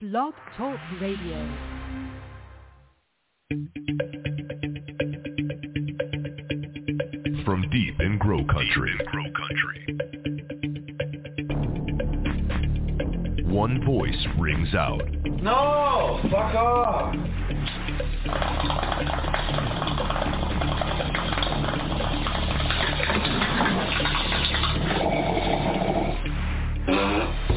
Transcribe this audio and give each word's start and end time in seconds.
Blog 0.00 0.32
Talk 0.56 0.78
Radio. 0.98 1.46
From 7.44 7.68
deep 7.70 8.00
in 8.00 8.16
Grow 8.18 8.42
Country. 8.46 8.96
One 13.44 13.84
voice 13.84 14.26
rings 14.38 14.74
out. 14.74 15.02
No! 15.42 16.18
Fuck 16.30 16.54
off! 16.54 17.14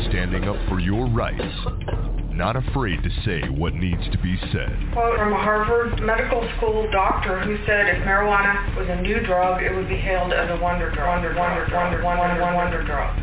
Standing 0.09 0.43
up 0.49 0.57
for 0.67 0.81
your 0.81 1.07
rights. 1.07 1.92
Not 2.33 2.55
afraid 2.55 3.03
to 3.03 3.09
say 3.23 3.47
what 3.47 3.75
needs 3.75 4.01
to 4.11 4.17
be 4.17 4.35
said. 4.51 4.73
quote 4.91 5.17
from 5.17 5.33
a 5.33 5.37
Harvard 5.37 6.01
Medical 6.01 6.41
School 6.57 6.89
doctor 6.91 7.39
who 7.39 7.57
said 7.65 7.87
if 7.93 8.03
marijuana 8.03 8.75
was 8.75 8.89
a 8.89 9.01
new 9.01 9.21
drug, 9.21 9.61
it 9.61 9.73
would 9.73 9.87
be 9.87 9.97
hailed 9.97 10.33
as 10.33 10.49
a 10.49 10.61
wonder 10.61 10.89
drug. 10.89 11.13
Wonder, 11.13 11.35
wonder, 11.37 11.69
wonder, 11.71 12.03
wonder, 12.03 12.41
wonder, 12.41 12.55
wonder 12.55 12.83
drug. 12.83 13.22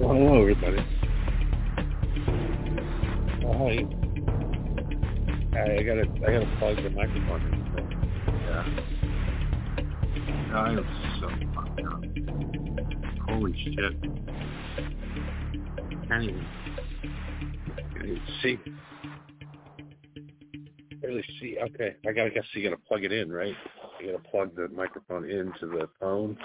Well, 0.00 0.14
hello, 0.14 0.40
everybody. 0.42 0.78
Oh, 3.44 3.52
hi. 3.58 3.74
I, 5.58 5.62
I 5.74 5.82
gotta, 5.82 6.06
I 6.24 6.30
gotta 6.30 6.48
plug 6.60 6.76
the 6.76 6.90
microphone 6.90 7.42
in. 7.52 7.58
Yeah. 8.44 8.62
I 10.54 10.56
am 10.70 10.86
so 11.20 11.28
fucked 11.52 11.80
up. 11.80 12.00
Holy 13.28 13.52
shit. 13.64 13.94
Can't 16.06 16.22
even, 16.22 16.46
can't 17.92 18.04
even 18.04 18.22
see. 18.40 18.56
Barely 21.00 21.24
see. 21.40 21.58
Okay, 21.60 21.96
I 22.06 22.12
gotta 22.12 22.30
guess 22.30 22.44
you 22.52 22.62
gotta 22.62 22.80
plug 22.86 23.02
it 23.02 23.10
in, 23.10 23.32
right? 23.32 23.56
You 24.00 24.12
gotta 24.12 24.22
plug 24.30 24.54
the 24.54 24.68
microphone 24.68 25.28
into 25.28 25.66
the 25.66 25.88
phone. 25.98 26.38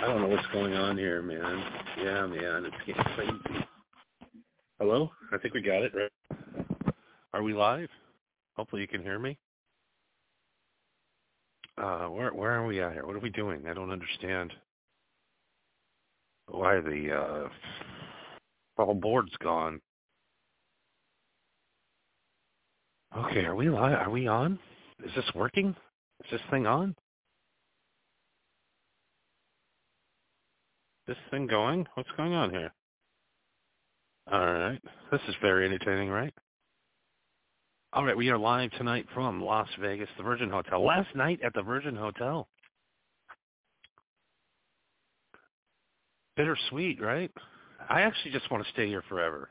I 0.00 0.06
don't 0.06 0.22
know 0.22 0.28
what's 0.28 0.46
going 0.52 0.74
on 0.74 0.96
here, 0.96 1.22
man. 1.22 1.62
Yeah, 1.98 2.26
man, 2.26 2.64
it's 2.66 2.76
getting 2.86 3.02
crazy. 3.14 3.66
Hello? 4.78 5.10
I 5.32 5.38
think 5.38 5.54
we 5.54 5.60
got 5.60 5.82
it, 5.82 5.92
right? 5.94 6.94
Are 7.34 7.42
we 7.42 7.52
live? 7.52 7.88
Hopefully 8.56 8.82
you 8.82 8.88
can 8.88 9.02
hear 9.02 9.18
me. 9.18 9.36
Uh, 11.76 12.06
where 12.06 12.32
where 12.32 12.52
are 12.52 12.66
we 12.66 12.80
at 12.80 12.92
here? 12.92 13.06
What 13.06 13.16
are 13.16 13.20
we 13.20 13.30
doing? 13.30 13.66
I 13.68 13.74
don't 13.74 13.90
understand. 13.90 14.52
Why 16.46 16.80
the 16.80 17.12
uh 17.12 17.48
whole 18.76 18.94
board's 18.94 19.36
gone. 19.42 19.80
Okay, 23.16 23.44
are 23.44 23.56
we 23.56 23.68
live? 23.68 23.98
Are 23.98 24.10
we 24.10 24.26
on? 24.26 24.58
Is 25.04 25.10
this 25.16 25.24
working? 25.34 25.74
Is 26.24 26.30
this 26.30 26.40
thing 26.50 26.66
on? 26.66 26.94
This 31.08 31.16
thing 31.30 31.46
going? 31.46 31.86
What's 31.94 32.10
going 32.16 32.34
on 32.34 32.50
here? 32.50 32.72
All 34.30 34.54
right. 34.54 34.80
This 35.10 35.22
is 35.26 35.34
very 35.40 35.64
entertaining, 35.64 36.10
right? 36.10 36.34
All 37.94 38.04
right, 38.04 38.16
we 38.16 38.28
are 38.28 38.36
live 38.36 38.70
tonight 38.72 39.06
from 39.14 39.42
Las 39.42 39.68
Vegas, 39.80 40.10
the 40.18 40.22
Virgin 40.22 40.50
Hotel. 40.50 40.84
Last 40.84 41.08
night 41.16 41.40
at 41.42 41.54
the 41.54 41.62
Virgin 41.62 41.96
Hotel. 41.96 42.46
Bittersweet, 46.36 47.00
right? 47.00 47.30
I 47.88 48.02
actually 48.02 48.32
just 48.32 48.50
want 48.50 48.62
to 48.64 48.70
stay 48.72 48.86
here 48.86 49.02
forever. 49.08 49.48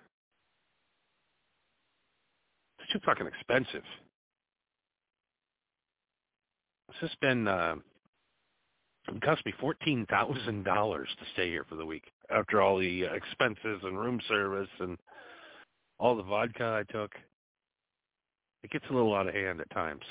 It's 2.79 2.94
too 2.94 3.00
fucking 3.03 3.25
expensive. 3.25 3.84
It's 6.89 7.00
just 7.01 7.19
been 7.19 7.47
uh, 7.47 7.75
it 9.07 9.22
cost 9.22 9.45
me 9.45 9.53
fourteen 9.59 10.06
thousand 10.07 10.63
dollars 10.63 11.09
to 11.19 11.25
stay 11.34 11.50
here 11.50 11.66
for 11.68 11.75
the 11.75 11.85
week 11.85 12.03
after 12.29 12.62
all 12.62 12.78
the 12.78 13.07
uh, 13.07 13.13
expenses 13.13 13.81
and 13.84 14.00
room 14.00 14.19
service 14.28 14.69
and 14.79 14.97
all 16.00 16.16
the 16.16 16.23
vodka 16.23 16.84
I 16.88 16.91
took. 16.91 17.12
It 18.63 18.72
gets 18.72 18.85
a 18.90 18.94
little 18.94 19.16
out 19.16 19.28
of 19.28 19.34
hand 19.34 19.62
at 19.62 19.69
times. 19.69 20.03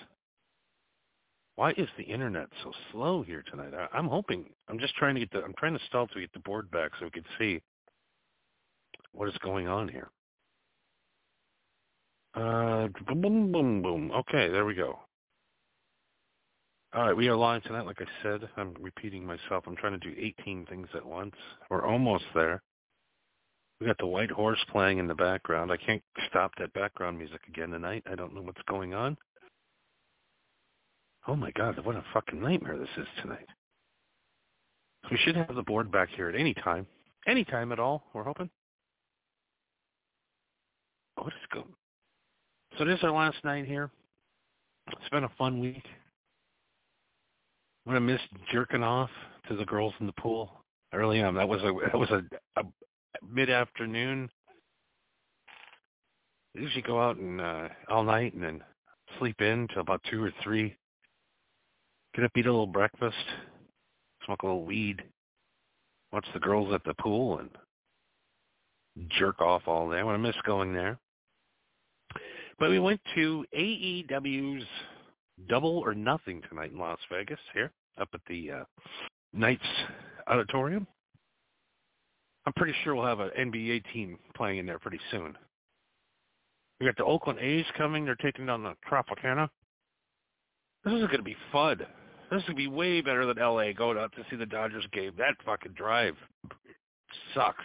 Why 1.56 1.70
is 1.72 1.88
the 1.96 2.04
internet 2.04 2.48
so 2.62 2.72
slow 2.92 3.22
here 3.22 3.42
tonight? 3.50 3.72
I, 3.74 3.88
I'm 3.96 4.08
hoping. 4.08 4.46
I'm 4.68 4.78
just 4.78 4.94
trying 4.96 5.14
to 5.14 5.20
get 5.20 5.30
the. 5.32 5.42
I'm 5.42 5.54
trying 5.58 5.76
to 5.76 5.84
stall 5.86 6.06
to 6.08 6.20
get 6.20 6.32
the 6.32 6.40
board 6.40 6.70
back 6.70 6.92
so 6.98 7.06
we 7.06 7.10
can 7.10 7.24
see 7.38 7.60
what 9.12 9.28
is 9.28 9.36
going 9.42 9.66
on 9.66 9.88
here. 9.88 10.10
Uh, 12.34 12.88
boom, 13.06 13.22
boom, 13.22 13.52
boom, 13.52 13.82
boom. 13.82 14.10
Okay, 14.12 14.48
there 14.48 14.66
we 14.66 14.74
go. 14.74 14.98
All 16.94 17.04
right, 17.04 17.16
we 17.16 17.28
are 17.28 17.36
live 17.36 17.62
tonight. 17.64 17.84
Like 17.84 18.00
I 18.00 18.22
said, 18.22 18.48
I'm 18.56 18.74
repeating 18.80 19.26
myself. 19.26 19.64
I'm 19.66 19.76
trying 19.76 19.98
to 19.98 20.10
do 20.10 20.14
18 20.18 20.66
things 20.66 20.88
at 20.94 21.04
once. 21.04 21.34
We're 21.68 21.84
almost 21.84 22.24
there. 22.34 22.62
We 23.80 23.86
got 23.86 23.98
the 23.98 24.06
White 24.06 24.30
Horse 24.30 24.64
playing 24.70 24.98
in 24.98 25.06
the 25.06 25.14
background. 25.14 25.70
I 25.70 25.76
can't 25.76 26.02
stop 26.28 26.52
that 26.58 26.72
background 26.72 27.18
music 27.18 27.40
again 27.48 27.70
tonight. 27.70 28.04
I 28.10 28.14
don't 28.14 28.34
know 28.34 28.40
what's 28.40 28.62
going 28.68 28.94
on. 28.94 29.16
Oh 31.28 31.36
my 31.36 31.50
God, 31.50 31.84
what 31.84 31.96
a 31.96 32.04
fucking 32.14 32.40
nightmare 32.40 32.78
this 32.78 32.88
is 32.96 33.06
tonight. 33.20 33.46
We 35.10 35.18
should 35.18 35.36
have 35.36 35.54
the 35.54 35.62
board 35.62 35.90
back 35.90 36.08
here 36.16 36.28
at 36.28 36.36
any 36.36 36.54
time. 36.54 36.86
Any 37.26 37.44
time 37.44 37.72
at 37.72 37.80
all, 37.80 38.04
we're 38.14 38.22
hoping. 38.22 38.48
What 41.16 41.28
is 41.28 41.48
going 41.52 41.66
So 42.78 42.84
this 42.84 42.98
is 42.98 43.04
our 43.04 43.10
last 43.10 43.44
night 43.44 43.66
here. 43.66 43.90
It's 44.92 45.08
been 45.10 45.24
a 45.24 45.32
fun 45.36 45.60
week. 45.60 45.84
I'm 47.86 47.92
gonna 47.92 48.00
miss 48.00 48.20
jerking 48.50 48.82
off 48.82 49.10
to 49.48 49.54
the 49.54 49.64
girls 49.64 49.94
in 50.00 50.06
the 50.06 50.12
pool 50.14 50.50
early 50.92 51.22
on. 51.22 51.36
That 51.36 51.48
was 51.48 51.62
a 51.62 51.72
that 51.92 51.96
was 51.96 52.10
a, 52.10 52.22
a 52.60 52.64
mid 53.30 53.48
afternoon. 53.48 54.28
I 56.56 56.60
usually 56.60 56.82
go 56.82 57.00
out 57.00 57.16
and 57.16 57.40
uh, 57.40 57.68
all 57.88 58.02
night 58.02 58.34
and 58.34 58.42
then 58.42 58.60
sleep 59.20 59.40
in 59.40 59.68
till 59.68 59.82
about 59.82 60.02
two 60.10 60.20
or 60.20 60.32
three. 60.42 60.74
Get 62.14 62.24
up, 62.24 62.32
eat 62.36 62.46
a 62.46 62.50
little 62.50 62.66
breakfast, 62.66 63.16
smoke 64.24 64.42
a 64.42 64.46
little 64.46 64.64
weed, 64.64 65.02
watch 66.12 66.26
the 66.34 66.40
girls 66.40 66.74
at 66.74 66.82
the 66.84 66.94
pool, 66.94 67.38
and 67.38 67.50
jerk 69.10 69.40
off 69.40 69.62
all 69.66 69.90
day. 69.90 69.98
I 69.98 70.02
want 70.02 70.16
to 70.16 70.26
miss 70.26 70.36
going 70.44 70.72
there. 70.72 70.98
But 72.58 72.70
we 72.70 72.80
went 72.80 73.00
to 73.14 73.44
AEW's 73.56 74.64
Double 75.48 75.78
or 75.78 75.94
Nothing 75.94 76.42
tonight 76.48 76.72
in 76.72 76.78
Las 76.78 76.98
Vegas 77.10 77.38
here 77.52 77.72
up 77.98 78.08
at 78.14 78.20
the 78.28 78.50
uh, 78.50 78.64
Knights 79.32 79.66
Auditorium. 80.26 80.86
I'm 82.46 82.52
pretty 82.54 82.74
sure 82.82 82.94
we'll 82.94 83.06
have 83.06 83.20
an 83.20 83.30
NBA 83.38 83.82
team 83.92 84.18
playing 84.36 84.58
in 84.58 84.66
there 84.66 84.78
pretty 84.78 85.00
soon. 85.10 85.36
We 86.80 86.86
got 86.86 86.96
the 86.96 87.04
Oakland 87.04 87.38
A's 87.40 87.64
coming. 87.76 88.04
They're 88.04 88.14
taking 88.16 88.46
down 88.46 88.62
the 88.62 88.74
Tropicana. 88.88 89.48
This 90.84 90.94
is 90.94 91.00
going 91.06 91.18
to 91.18 91.22
be 91.22 91.36
fun. 91.50 91.78
This 92.30 92.40
is 92.40 92.44
going 92.44 92.54
to 92.54 92.54
be 92.54 92.68
way 92.68 93.00
better 93.00 93.26
than 93.26 93.36
LA 93.38 93.72
going 93.72 93.98
out 93.98 94.12
to 94.16 94.24
see 94.30 94.36
the 94.36 94.46
Dodgers 94.46 94.86
game. 94.92 95.12
That 95.18 95.34
fucking 95.44 95.72
drive 95.72 96.14
sucks. 97.34 97.64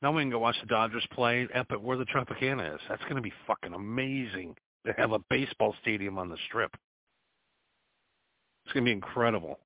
Now 0.00 0.12
we 0.12 0.22
can 0.22 0.30
go 0.30 0.40
watch 0.40 0.56
the 0.60 0.66
Dodgers 0.66 1.06
play 1.12 1.46
up 1.54 1.68
at 1.70 1.80
where 1.80 1.96
the 1.96 2.06
Tropicana 2.06 2.74
is. 2.74 2.80
That's 2.88 3.02
going 3.02 3.16
to 3.16 3.22
be 3.22 3.32
fucking 3.46 3.72
amazing 3.72 4.56
to 4.86 4.92
have 4.94 5.12
a 5.12 5.18
baseball 5.30 5.74
stadium 5.82 6.18
on 6.18 6.28
the 6.28 6.36
strip. 6.46 6.74
It's 8.64 8.72
going 8.72 8.84
to 8.84 8.88
be 8.88 8.92
incredible. 8.92 9.58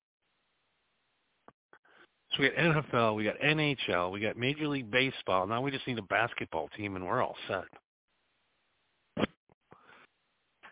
So 2.33 2.43
we 2.43 2.51
got 2.51 2.59
NFL, 2.59 3.15
we 3.15 3.25
got 3.25 3.39
NHL, 3.39 4.11
we 4.11 4.21
got 4.21 4.37
Major 4.37 4.69
League 4.69 4.91
Baseball. 4.91 5.47
Now 5.47 5.61
we 5.61 5.71
just 5.71 5.87
need 5.87 5.99
a 5.99 6.03
basketball 6.03 6.69
team, 6.77 6.97
and 6.97 7.07
we're 7.07 7.23
all 7.23 7.37
set. 7.49 7.65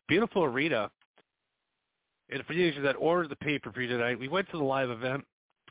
Beautiful 0.08 0.44
arena. 0.44 0.90
And 2.31 2.44
for 2.47 2.52
you 2.52 2.81
that 2.82 2.97
ordered 2.99 3.31
the 3.31 3.37
pay-per-view 3.37 3.87
tonight, 3.87 4.19
we 4.19 4.29
went 4.29 4.50
to 4.50 4.58
the 4.58 4.64
live 4.64 4.90
event. 4.90 5.25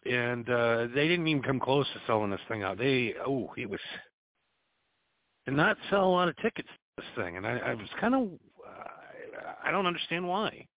and 0.05 0.49
uh, 0.49 0.87
they 0.93 1.07
didn't 1.07 1.27
even 1.27 1.43
come 1.43 1.59
close 1.59 1.85
to 1.93 2.01
selling 2.07 2.31
this 2.31 2.39
thing 2.47 2.63
out. 2.63 2.77
They 2.77 3.13
oh, 3.25 3.51
it 3.57 3.69
was 3.69 3.79
did 5.45 5.55
not 5.55 5.77
sell 5.89 6.05
a 6.05 6.09
lot 6.09 6.29
of 6.29 6.37
tickets 6.37 6.69
to 6.69 7.03
this 7.03 7.23
thing, 7.23 7.37
and 7.37 7.45
I, 7.45 7.57
I 7.57 7.73
was 7.73 7.87
kind 7.99 8.15
of 8.15 8.29
I 9.63 9.71
don't 9.71 9.87
understand 9.87 10.27
why. 10.27 10.67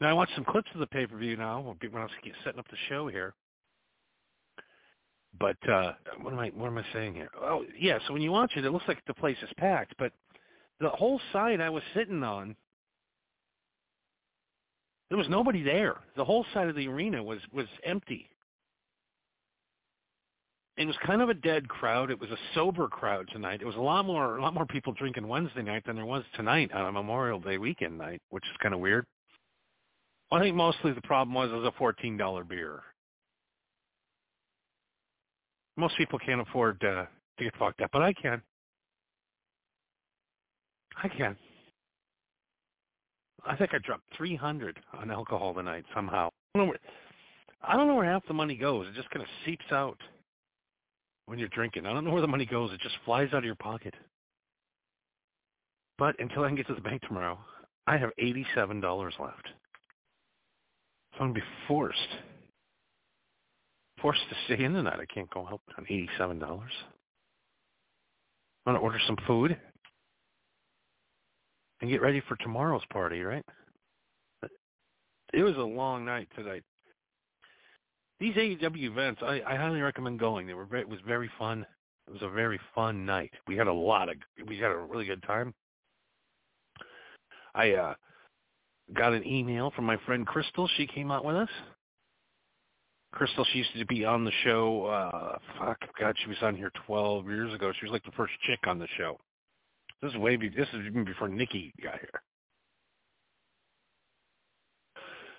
Now 0.00 0.10
I 0.10 0.12
watched 0.12 0.34
some 0.34 0.44
clips 0.44 0.68
of 0.74 0.80
the 0.80 0.86
pay 0.86 1.06
per 1.06 1.16
view 1.16 1.36
now 1.36 1.60
when 1.60 2.02
I 2.02 2.04
was 2.04 2.10
setting 2.44 2.60
up 2.60 2.68
the 2.70 2.76
show 2.88 3.08
here. 3.08 3.34
But 5.38 5.56
uh 5.68 5.92
what 6.20 6.32
am 6.32 6.38
I 6.38 6.48
what 6.48 6.66
am 6.66 6.78
I 6.78 6.84
saying 6.92 7.14
here? 7.14 7.30
Oh 7.40 7.64
yeah, 7.78 7.98
so 8.06 8.12
when 8.12 8.22
you 8.22 8.32
watch 8.32 8.52
it, 8.56 8.64
it 8.64 8.70
looks 8.70 8.88
like 8.88 9.04
the 9.06 9.14
place 9.14 9.36
is 9.42 9.50
packed, 9.56 9.94
but 9.98 10.12
the 10.80 10.90
whole 10.90 11.20
side 11.32 11.60
I 11.60 11.70
was 11.70 11.82
sitting 11.94 12.22
on, 12.22 12.54
there 15.08 15.18
was 15.18 15.28
nobody 15.28 15.62
there. 15.62 15.96
The 16.16 16.24
whole 16.24 16.44
side 16.54 16.68
of 16.68 16.76
the 16.76 16.88
arena 16.88 17.22
was 17.22 17.40
was 17.52 17.66
empty. 17.84 18.28
It 20.78 20.86
was 20.86 20.96
kind 21.04 21.20
of 21.20 21.28
a 21.28 21.34
dead 21.34 21.68
crowd. 21.68 22.08
It 22.08 22.20
was 22.20 22.30
a 22.30 22.38
sober 22.54 22.86
crowd 22.86 23.28
tonight. 23.32 23.60
It 23.60 23.66
was 23.66 23.74
a 23.74 23.80
lot 23.80 24.06
more 24.06 24.36
a 24.36 24.42
lot 24.42 24.54
more 24.54 24.64
people 24.64 24.92
drinking 24.92 25.26
Wednesday 25.26 25.62
night 25.62 25.82
than 25.84 25.96
there 25.96 26.06
was 26.06 26.22
tonight 26.36 26.70
on 26.72 26.86
a 26.86 26.92
Memorial 26.92 27.40
Day 27.40 27.58
weekend 27.58 27.98
night, 27.98 28.22
which 28.30 28.44
is 28.44 28.56
kind 28.62 28.72
of 28.72 28.78
weird. 28.78 29.04
I 30.30 30.38
think 30.38 30.54
mostly 30.54 30.92
the 30.92 31.02
problem 31.02 31.34
was 31.34 31.50
it 31.50 31.56
was 31.56 31.66
a 31.66 31.76
fourteen 31.76 32.16
dollar 32.16 32.44
beer. 32.44 32.80
Most 35.76 35.96
people 35.98 36.18
can't 36.20 36.40
afford 36.40 36.76
uh, 36.84 37.06
to 37.38 37.44
get 37.44 37.56
fucked 37.58 37.80
up, 37.80 37.90
but 37.92 38.02
I 38.02 38.12
can. 38.12 38.40
I 41.02 41.08
can. 41.08 41.36
I 43.44 43.56
think 43.56 43.74
I 43.74 43.78
dropped 43.78 44.04
three 44.16 44.36
hundred 44.36 44.78
on 44.96 45.10
alcohol 45.10 45.54
tonight 45.54 45.84
somehow. 45.92 46.28
I 46.54 46.58
don't, 46.58 46.66
know 46.66 46.70
where, 46.70 46.78
I 47.66 47.76
don't 47.76 47.88
know 47.88 47.96
where 47.96 48.04
half 48.04 48.24
the 48.28 48.34
money 48.34 48.56
goes. 48.56 48.86
It 48.86 48.94
just 48.94 49.10
kind 49.10 49.22
of 49.22 49.28
seeps 49.44 49.72
out 49.72 49.98
when 51.28 51.38
you're 51.38 51.48
drinking. 51.48 51.86
I 51.86 51.92
don't 51.92 52.04
know 52.04 52.10
where 52.10 52.22
the 52.22 52.26
money 52.26 52.46
goes. 52.46 52.72
It 52.72 52.80
just 52.80 52.96
flies 53.04 53.28
out 53.32 53.38
of 53.38 53.44
your 53.44 53.54
pocket. 53.54 53.94
But 55.98 56.18
until 56.18 56.44
I 56.44 56.48
can 56.48 56.56
get 56.56 56.66
to 56.68 56.74
the 56.74 56.80
bank 56.80 57.02
tomorrow, 57.02 57.38
I 57.86 57.98
have 57.98 58.10
eighty-seven 58.18 58.80
dollars 58.80 59.14
left. 59.20 59.46
So 61.12 61.20
I'm 61.20 61.28
gonna 61.28 61.34
be 61.34 61.46
forced, 61.66 61.98
forced 64.00 64.22
to 64.30 64.36
stay 64.46 64.64
in 64.64 64.72
tonight. 64.72 65.00
I 65.00 65.12
can't 65.12 65.30
go 65.30 65.46
out 65.46 65.60
on 65.76 65.84
eighty-seven 65.88 66.38
dollars. 66.38 66.72
I'm 68.64 68.74
gonna 68.74 68.84
order 68.84 69.00
some 69.06 69.16
food 69.26 69.56
and 71.80 71.90
get 71.90 72.00
ready 72.00 72.22
for 72.26 72.36
tomorrow's 72.36 72.84
party, 72.90 73.20
right? 73.22 73.44
It 75.34 75.42
was 75.42 75.56
a 75.56 75.60
long 75.60 76.06
night 76.06 76.28
tonight. 76.34 76.64
These 78.20 78.34
AEW 78.34 78.84
events, 78.84 79.20
I, 79.24 79.40
I 79.46 79.54
highly 79.56 79.80
recommend 79.80 80.18
going. 80.18 80.46
They 80.46 80.54
were 80.54 80.64
very, 80.64 80.82
it 80.82 80.88
was 80.88 80.98
very 81.06 81.30
fun. 81.38 81.64
It 82.08 82.12
was 82.12 82.22
a 82.22 82.28
very 82.28 82.58
fun 82.74 83.06
night. 83.06 83.32
We 83.46 83.56
had 83.56 83.66
a 83.66 83.72
lot 83.72 84.08
of 84.08 84.16
we 84.46 84.58
had 84.58 84.70
a 84.70 84.76
really 84.76 85.04
good 85.04 85.22
time. 85.22 85.54
I 87.54 87.72
uh 87.72 87.94
got 88.94 89.12
an 89.12 89.26
email 89.26 89.70
from 89.76 89.84
my 89.84 89.98
friend 90.06 90.26
Crystal. 90.26 90.68
She 90.76 90.86
came 90.86 91.10
out 91.10 91.24
with 91.24 91.36
us. 91.36 91.50
Crystal, 93.12 93.46
she 93.52 93.58
used 93.58 93.70
to 93.78 93.86
be 93.86 94.04
on 94.04 94.24
the 94.24 94.32
show. 94.44 94.86
Uh, 94.86 95.38
fuck, 95.58 95.78
God, 95.98 96.14
she 96.22 96.28
was 96.28 96.36
on 96.42 96.54
here 96.54 96.70
12 96.86 97.26
years 97.26 97.54
ago. 97.54 97.72
She 97.78 97.86
was 97.86 97.92
like 97.92 98.04
the 98.04 98.12
first 98.12 98.32
chick 98.46 98.60
on 98.66 98.78
the 98.78 98.88
show. 98.98 99.18
This 100.02 100.12
is 100.12 100.18
way 100.18 100.36
be, 100.36 100.48
this 100.48 100.68
is 100.74 100.86
even 100.86 101.04
before 101.04 101.28
Nikki 101.28 101.72
got 101.82 101.98
here. 101.98 102.22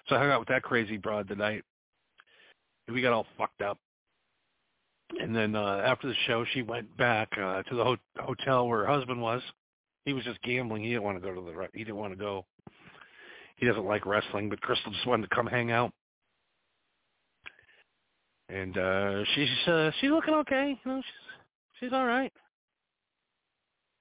So 0.07 0.15
I 0.15 0.19
hung 0.19 0.31
out 0.31 0.39
with 0.39 0.49
that 0.49 0.63
crazy 0.63 0.97
broad 0.97 1.27
tonight. 1.27 1.63
We 2.91 3.01
got 3.01 3.13
all 3.13 3.25
fucked 3.38 3.62
up. 3.62 3.77
And 5.19 5.36
then 5.36 5.56
uh, 5.56 5.81
after 5.86 6.07
the 6.07 6.15
show, 6.27 6.45
she 6.53 6.62
went 6.62 6.95
back 6.97 7.30
uh, 7.33 7.63
to 7.63 7.75
the 7.75 7.83
ho- 7.83 7.97
hotel 8.19 8.68
where 8.68 8.86
her 8.86 8.88
husband 8.88 9.21
was. 9.21 9.41
He 10.06 10.13
was 10.13 10.24
just 10.24 10.41
gambling. 10.44 10.83
He 10.83 10.89
didn't 10.89 11.03
want 11.03 11.21
to 11.21 11.27
go 11.27 11.33
to 11.33 11.41
the. 11.41 11.68
He 11.74 11.83
didn't 11.83 11.97
want 11.97 12.13
to 12.13 12.19
go. 12.19 12.45
He 13.57 13.65
doesn't 13.65 13.86
like 13.86 14.06
wrestling, 14.06 14.50
but 14.50 14.62
Crystal 14.62 14.91
just 14.91 15.06
wanted 15.06 15.30
to 15.30 15.36
come 15.36 15.47
hang 15.47 15.71
out. 15.71 15.91
And 18.47 18.77
uh 18.77 19.24
she's 19.35 19.68
uh, 19.68 19.92
she's 20.00 20.09
looking 20.09 20.33
okay. 20.35 20.80
You 20.83 20.92
know, 20.92 21.01
she's 21.01 21.80
she's 21.80 21.94
all 21.94 22.06
right. 22.06 22.31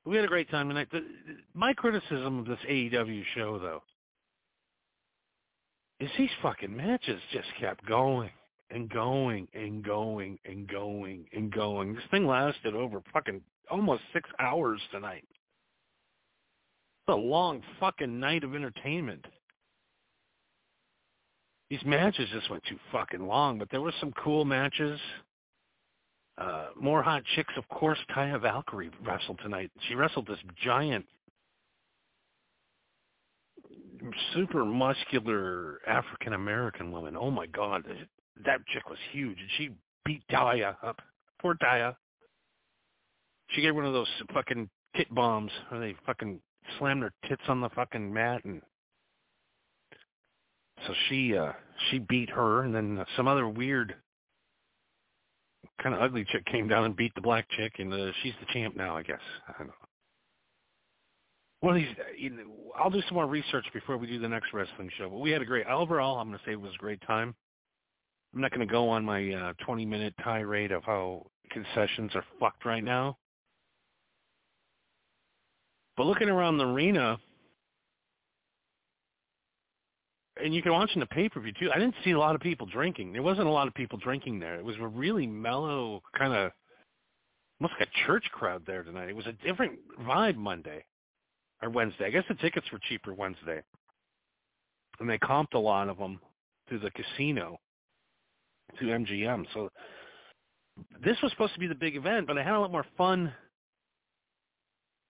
We 0.07 0.17
had 0.17 0.25
a 0.25 0.29
great 0.29 0.51
time 0.51 0.69
tonight. 0.69 0.89
The, 0.91 1.05
my 1.53 1.75
criticism 1.75 2.39
of 2.39 2.47
this 2.47 2.59
AEW 2.67 3.25
show, 3.35 3.59
though, 3.59 3.83
is 6.01 6.09
these 6.17 6.31
fucking 6.41 6.75
matches 6.75 7.21
just 7.31 7.49
kept 7.61 7.85
going 7.85 8.31
and 8.71 8.91
going 8.91 9.49
and 9.55 9.83
going 9.85 10.39
and 10.45 10.69
going 10.69 11.27
and 11.33 11.53
going. 11.53 11.95
This 11.95 12.05
thing 12.11 12.27
lasted 12.27 12.75
over 12.75 13.03
fucking 13.13 13.41
almost 13.71 14.03
six 14.13 14.29
hours 14.39 14.81
tonight. 14.91 15.25
It's 17.09 17.15
a 17.15 17.17
long 17.17 17.63
fucking 17.81 18.19
night 18.21 18.45
of 18.45 18.55
entertainment. 18.55 19.25
These 21.71 21.85
matches 21.85 22.29
just 22.33 22.51
went 22.51 22.63
too 22.65 22.79
fucking 22.93 23.27
long, 23.27 23.59
but 23.59 23.71
there 23.71 23.81
were 23.81 23.93
some 24.01 24.13
cool 24.13 24.45
matches. 24.45 24.99
Uh, 26.39 26.69
more 26.81 27.03
hot 27.03 27.23
chicks, 27.35 27.53
of 27.57 27.69
course. 27.69 27.99
Taya 28.15 28.41
Valkyrie 28.41 28.91
wrestled 29.05 29.41
tonight. 29.43 29.71
She 29.89 29.95
wrestled 29.95 30.27
this 30.27 30.39
giant, 30.65 31.05
super 34.33 34.65
muscular 34.65 35.81
African 35.87 36.35
American 36.35 36.93
woman. 36.93 37.17
Oh 37.19 37.31
my 37.31 37.47
god, 37.47 37.85
that 38.45 38.67
chick 38.67 38.89
was 38.89 38.99
huge, 39.13 39.39
and 39.39 39.51
she 39.57 39.71
beat 40.05 40.23
Taya 40.31 40.77
up. 40.83 41.01
Poor 41.41 41.55
Taya. 41.55 41.95
She 43.51 43.63
gave 43.63 43.75
one 43.75 43.85
of 43.85 43.93
those 43.93 44.09
fucking 44.35 44.69
tit 44.97 45.13
bombs 45.15 45.51
where 45.69 45.81
they 45.81 45.95
fucking 46.07 46.41
slam 46.79 47.01
their 47.01 47.13
tits 47.29 47.43
on 47.49 47.61
the 47.61 47.69
fucking 47.71 48.13
mat 48.13 48.45
and 48.45 48.61
so 50.87 50.93
she 51.09 51.35
uh 51.37 51.53
she 51.91 51.99
beat 51.99 52.29
her 52.29 52.63
and 52.63 52.75
then 52.75 53.03
some 53.17 53.27
other 53.27 53.49
weird 53.49 53.95
kind 55.83 55.95
of 55.95 56.01
ugly 56.01 56.25
chick 56.31 56.45
came 56.47 56.69
down 56.69 56.85
and 56.85 56.97
beat 56.97 57.15
the 57.15 57.21
black 57.21 57.47
chick, 57.57 57.75
and 57.79 57.93
uh, 57.93 58.11
she's 58.23 58.35
the 58.41 58.53
champ 58.53 58.77
now, 58.77 58.97
I 58.97 59.03
guess. 59.03 59.21
I 59.49 59.53
don't 59.59 59.69
know. 59.69 59.75
One 61.61 61.77
of 61.77 61.83
these, 61.83 61.95
you 62.17 62.31
know, 62.31 62.45
I'll 62.77 62.91
do 62.91 63.03
some 63.09 63.15
more 63.15 63.27
research 63.27 63.67
before 63.73 63.97
we 63.97 64.07
do 64.07 64.19
the 64.21 64.29
next 64.29 64.53
wrestling 64.53 64.91
show. 64.97 65.09
But 65.09 65.19
we 65.19 65.31
had 65.31 65.43
a 65.43 65.45
great 65.45 65.67
overall. 65.67 66.19
I'm 66.19 66.29
going 66.29 66.39
to 66.39 66.45
say 66.45 66.53
it 66.53 66.61
was 66.61 66.73
a 66.75 66.79
great 66.79 67.01
time. 67.07 67.35
I'm 68.35 68.41
not 68.41 68.51
going 68.51 68.67
to 68.67 68.71
go 68.71 68.89
on 68.89 69.05
my 69.05 69.33
uh, 69.33 69.53
20 69.65 69.87
minute 69.87 70.15
tirade 70.23 70.73
of 70.73 70.85
how 70.85 71.27
concessions 71.51 72.13
are 72.15 72.25
fucked 72.39 72.65
right 72.65 72.85
now. 72.85 73.17
But 75.97 76.07
looking 76.07 76.29
around 76.29 76.59
the 76.59 76.67
arena, 76.67 77.19
and 80.43 80.55
you 80.55 80.63
can 80.63 80.73
watch 80.73 80.91
in 80.95 81.01
the 81.01 81.07
pay 81.07 81.29
per 81.29 81.41
view 81.41 81.53
too. 81.59 81.71
I 81.75 81.79
didn't 81.79 81.97
see 82.05 82.13
a 82.13 82.19
lot 82.19 82.35
of 82.35 82.41
people 82.41 82.67
drinking. 82.67 83.13
There 83.13 83.23
wasn't 83.23 83.49
a 83.49 83.51
lot 83.51 83.67
of 83.67 83.75
people 83.75 83.99
drinking 83.99 84.39
there. 84.39 84.57
It 84.57 84.65
was 84.65 84.77
a 84.81 84.87
really 84.87 85.27
mellow 85.27 86.03
kind 86.17 86.33
of, 86.33 86.53
almost 87.61 87.75
like 87.81 87.89
a 87.89 88.07
church 88.07 88.25
crowd 88.33 88.63
there 88.67 88.85
tonight. 88.85 89.09
It 89.09 89.17
was 89.17 89.27
a 89.27 89.33
different 89.45 89.79
vibe 90.03 90.37
Monday 90.37 90.85
or 91.63 91.71
Wednesday. 91.71 92.07
I 92.07 92.11
guess 92.11 92.25
the 92.29 92.37
tickets 92.37 92.67
were 92.73 92.79
cheaper 92.89 93.13
Wednesday, 93.13 93.61
and 95.01 95.11
they 95.11 95.19
comped 95.19 95.55
a 95.55 95.59
lot 95.59 95.89
of 95.89 95.99
them 95.99 96.21
to 96.71 96.79
the 96.79 96.91
casino, 96.93 97.59
to 98.79 98.85
MGM. 98.85 99.45
So 99.55 99.71
this 101.03 101.17
was 101.23 101.33
supposed 101.33 101.55
to 101.55 101.61
be 101.61 101.67
the 101.67 101.75
big 101.75 101.97
event, 101.97 102.27
but 102.27 102.39
I 102.39 102.43
had 102.43 102.55
a 102.55 102.61
lot 102.61 102.73
more 102.73 102.87
fun 102.97 103.33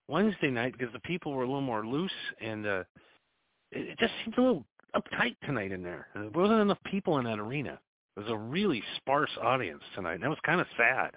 Wednesday 0.08 0.50
night 0.50 0.72
because 0.76 0.92
the 0.92 1.00
people 1.00 1.32
were 1.32 1.42
a 1.42 1.46
little 1.46 1.60
more 1.60 1.86
loose 1.86 2.10
and 2.40 2.66
uh 2.66 2.84
it 3.70 3.98
just 3.98 4.12
seemed 4.24 4.38
a 4.38 4.40
little 4.40 4.64
uptight 4.96 5.36
tonight 5.44 5.72
in 5.72 5.82
there. 5.82 6.08
There 6.14 6.30
wasn't 6.30 6.60
enough 6.60 6.78
people 6.90 7.18
in 7.18 7.24
that 7.26 7.38
arena. 7.38 7.78
It 8.16 8.20
was 8.20 8.30
a 8.30 8.36
really 8.36 8.82
sparse 8.96 9.30
audience 9.42 9.82
tonight, 9.94 10.14
and 10.14 10.22
that 10.22 10.30
was 10.30 10.38
kind 10.44 10.60
of 10.60 10.66
sad. 10.76 11.10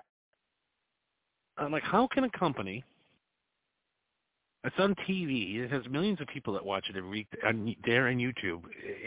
I'm 1.58 1.72
like, 1.72 1.84
how 1.84 2.10
can 2.12 2.26
a 2.26 2.30
company 2.38 2.84
it's 4.64 4.76
on 4.78 4.94
TV. 5.10 5.56
It 5.56 5.72
has 5.72 5.82
millions 5.90 6.22
of 6.22 6.28
people 6.28 6.54
that 6.54 6.64
watch 6.64 6.88
it 6.90 6.96
every 6.96 7.10
week 7.10 7.28
on 7.46 7.76
there 7.84 8.08
on 8.08 8.18
YouTube. 8.18 8.62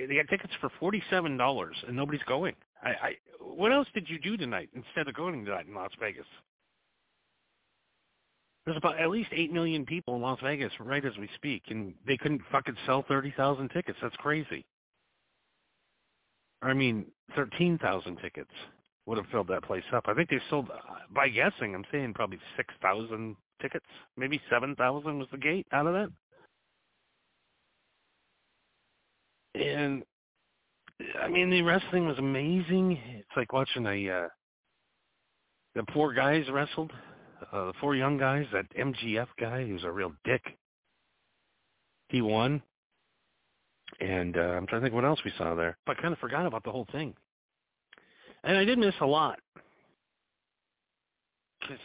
They 0.09 0.17
got 0.17 0.29
tickets 0.29 0.53
for 0.61 0.69
forty-seven 0.81 1.37
dollars, 1.37 1.77
and 1.87 1.97
nobody's 1.97 2.23
going. 2.27 2.55
I, 2.85 2.89
I, 2.89 3.17
what 3.41 3.73
else 3.73 3.89
did 3.95 4.09
you 4.09 4.19
do 4.19 4.37
tonight 4.37 4.69
instead 4.75 5.09
of 5.09 5.15
going 5.15 5.45
to 5.45 5.51
that 5.51 5.67
in 5.67 5.75
Las 5.75 5.91
Vegas? 5.99 6.27
There's 8.65 8.77
about 8.77 8.99
at 8.99 9.11
least 9.11 9.31
eight 9.33 9.53
million 9.53 9.85
people 9.85 10.15
in 10.17 10.23
Las 10.23 10.39
Vegas 10.43 10.73
right 10.81 11.05
as 11.05 11.13
we 11.19 11.29
speak, 11.35 11.63
and 11.69 11.95
they 12.07 12.17
couldn't 12.17 12.41
fucking 12.51 12.77
sell 12.87 13.05
thirty 13.07 13.33
thousand 13.37 13.69
tickets. 13.71 13.99
That's 14.01 14.17
crazy. 14.17 14.65
I 16.63 16.73
mean, 16.73 17.07
thirteen 17.37 17.79
thousand 17.79 18.19
tickets 18.23 18.51
would 19.07 19.19
have 19.19 19.27
filled 19.31 19.49
that 19.49 19.65
place 19.65 19.85
up. 19.93 20.05
I 20.07 20.15
think 20.15 20.31
they 20.31 20.41
sold, 20.49 20.71
uh, 20.71 20.79
by 21.15 21.29
guessing, 21.29 21.75
I'm 21.75 21.85
saying 21.93 22.15
probably 22.15 22.39
six 22.57 22.73
thousand 22.81 23.37
tickets, 23.61 23.85
maybe 24.17 24.41
seven 24.51 24.75
thousand 24.77 25.19
was 25.19 25.29
the 25.31 25.39
gate 25.39 25.67
out 25.73 25.87
of 25.87 25.93
that. 25.93 26.09
And 29.63 30.05
I 31.21 31.29
mean, 31.29 31.51
the 31.51 31.63
wrestling 31.63 32.07
was 32.07 32.19
amazing. 32.19 32.99
It's 33.19 33.37
like 33.37 33.53
watching 33.53 33.87
a 33.87 34.09
uh, 34.09 34.29
the 35.75 35.85
four 35.93 36.13
guys 36.13 36.45
wrestled, 36.53 36.93
uh, 37.53 37.67
the 37.67 37.73
four 37.81 37.97
young 37.97 38.17
guys. 38.17 38.47
That 38.53 38.67
MJF 38.77 39.27
guy, 39.39 39.67
who's 39.67 39.85
a 39.85 39.91
real 39.91 40.13
dick. 40.25 40.43
He 42.09 42.23
won, 42.23 42.63
and 44.01 44.37
uh, 44.37 44.41
I'm 44.41 44.67
trying 44.67 44.83
to 44.83 44.87
think 44.87 44.95
what 44.95 45.05
else 45.05 45.21
we 45.25 45.33
saw 45.37 45.55
there. 45.55 45.77
But 45.85 45.99
I 45.99 46.03
kind 46.03 46.13
of 46.13 46.21
forgot 46.21 46.47
about 46.47 46.63
the 46.63 46.71
whole 46.71 46.87
thing, 46.93 47.15
and 48.45 48.57
I 48.57 48.65
did 48.65 48.79
miss 48.79 48.95
a 49.01 49.07
lot 49.07 49.41
because 51.61 51.79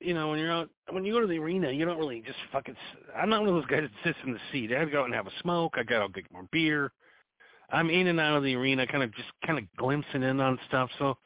you 0.00 0.14
know, 0.14 0.30
when 0.30 0.38
you're 0.38 0.52
out, 0.52 0.68
when 0.90 1.04
you 1.04 1.12
go 1.12 1.20
to 1.20 1.26
the 1.26 1.38
arena, 1.38 1.70
you 1.70 1.84
don't 1.84 1.98
really 1.98 2.22
just 2.26 2.38
fucking. 2.50 2.74
I'm 3.16 3.28
not 3.28 3.40
one 3.40 3.50
of 3.50 3.54
those 3.54 3.66
guys 3.66 3.82
that 3.82 3.90
sits 4.04 4.18
in 4.26 4.32
the 4.32 4.40
seat. 4.50 4.72
I 4.74 4.84
go 4.86 5.00
out 5.00 5.06
and 5.06 5.14
have 5.14 5.26
a 5.28 5.40
smoke. 5.42 5.74
I 5.76 5.84
gotta 5.84 6.08
get 6.12 6.32
more 6.32 6.48
beer. 6.50 6.92
I'm 7.72 7.88
in 7.88 8.06
and 8.06 8.20
out 8.20 8.36
of 8.36 8.42
the 8.42 8.54
arena, 8.54 8.86
kind 8.86 9.02
of 9.02 9.14
just 9.14 9.28
kind 9.46 9.58
of 9.58 9.64
glimpsing 9.76 10.22
in 10.22 10.40
on 10.40 10.58
stuff. 10.68 10.90
So 10.98 11.16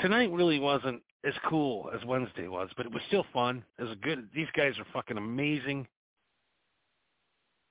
tonight 0.00 0.30
really 0.30 0.60
wasn't 0.60 1.02
as 1.24 1.34
cool 1.48 1.90
as 1.94 2.04
Wednesday 2.04 2.48
was, 2.48 2.68
but 2.76 2.86
it 2.86 2.92
was 2.92 3.02
still 3.08 3.24
fun. 3.32 3.64
It 3.78 3.84
was 3.84 3.96
good. 4.02 4.28
These 4.34 4.48
guys 4.54 4.74
are 4.78 4.86
fucking 4.92 5.16
amazing. 5.16 5.86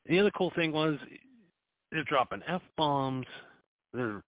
The 0.07 0.19
other 0.19 0.31
cool 0.31 0.51
thing 0.55 0.71
was 0.71 0.97
they're 1.91 2.03
dropping 2.03 2.41
f 2.47 2.61
bombs. 2.77 3.27
They're 3.93 4.23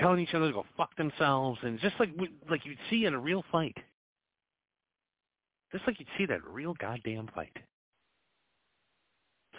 telling 0.00 0.20
each 0.20 0.34
other 0.34 0.48
to 0.48 0.52
go 0.52 0.64
fuck 0.76 0.94
themselves, 0.96 1.58
and 1.62 1.80
just 1.80 1.96
like 1.98 2.10
like 2.48 2.64
you'd 2.64 2.78
see 2.90 3.04
in 3.04 3.14
a 3.14 3.18
real 3.18 3.44
fight, 3.50 3.76
just 5.72 5.86
like 5.86 5.98
you'd 5.98 6.08
see 6.16 6.26
that 6.26 6.44
real 6.44 6.74
goddamn 6.74 7.28
fight. 7.34 7.56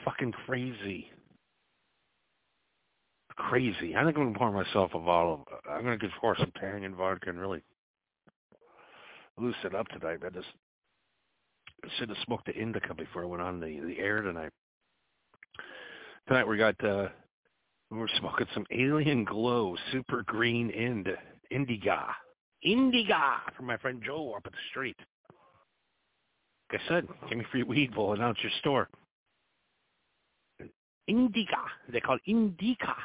Fucking 0.05 0.31
crazy, 0.45 1.09
crazy. 3.35 3.95
I 3.95 4.03
think 4.03 4.17
I'm 4.17 4.33
gonna 4.33 4.37
pour 4.37 4.51
myself 4.51 4.91
a 4.93 4.99
bottle. 4.99 5.45
Of, 5.51 5.71
I'm 5.71 5.83
gonna 5.83 5.97
get 5.97 6.11
pour 6.19 6.35
some 6.37 6.51
Tangerine 6.59 6.95
vodka 6.95 7.29
and 7.29 7.39
really 7.39 7.61
loosen 9.37 9.67
it 9.67 9.75
up 9.75 9.87
tonight. 9.89 10.19
I 10.25 10.29
just 10.29 10.47
should 11.97 12.09
have 12.09 12.17
smoked 12.25 12.45
the 12.45 12.53
indica 12.53 12.93
before 12.93 13.23
I 13.23 13.27
went 13.27 13.41
on 13.41 13.59
the 13.59 13.79
the 13.79 13.99
air 13.99 14.21
tonight. 14.21 14.51
Tonight 16.27 16.47
we 16.47 16.57
got 16.57 16.81
uh 16.83 17.09
we're 17.91 18.07
smoking 18.19 18.47
some 18.53 18.65
Alien 18.71 19.25
Glow 19.25 19.75
Super 19.91 20.23
Green 20.23 20.69
Ind 20.69 21.07
Indica. 21.49 22.15
Indica 22.63 23.41
from 23.55 23.65
my 23.65 23.77
friend 23.77 24.01
Joe 24.05 24.33
up 24.37 24.45
at 24.45 24.51
the 24.51 24.57
street. 24.69 24.97
Like 26.71 26.81
I 26.85 26.87
said, 26.87 27.07
give 27.27 27.37
me 27.37 27.45
free 27.51 27.63
weed, 27.63 27.95
we'll 27.95 28.13
announce 28.13 28.37
your 28.43 28.51
store. 28.59 28.89
Indica. 31.09 31.57
They 31.91 31.99
call 31.99 32.15
it 32.15 32.21
Indica. 32.25 32.95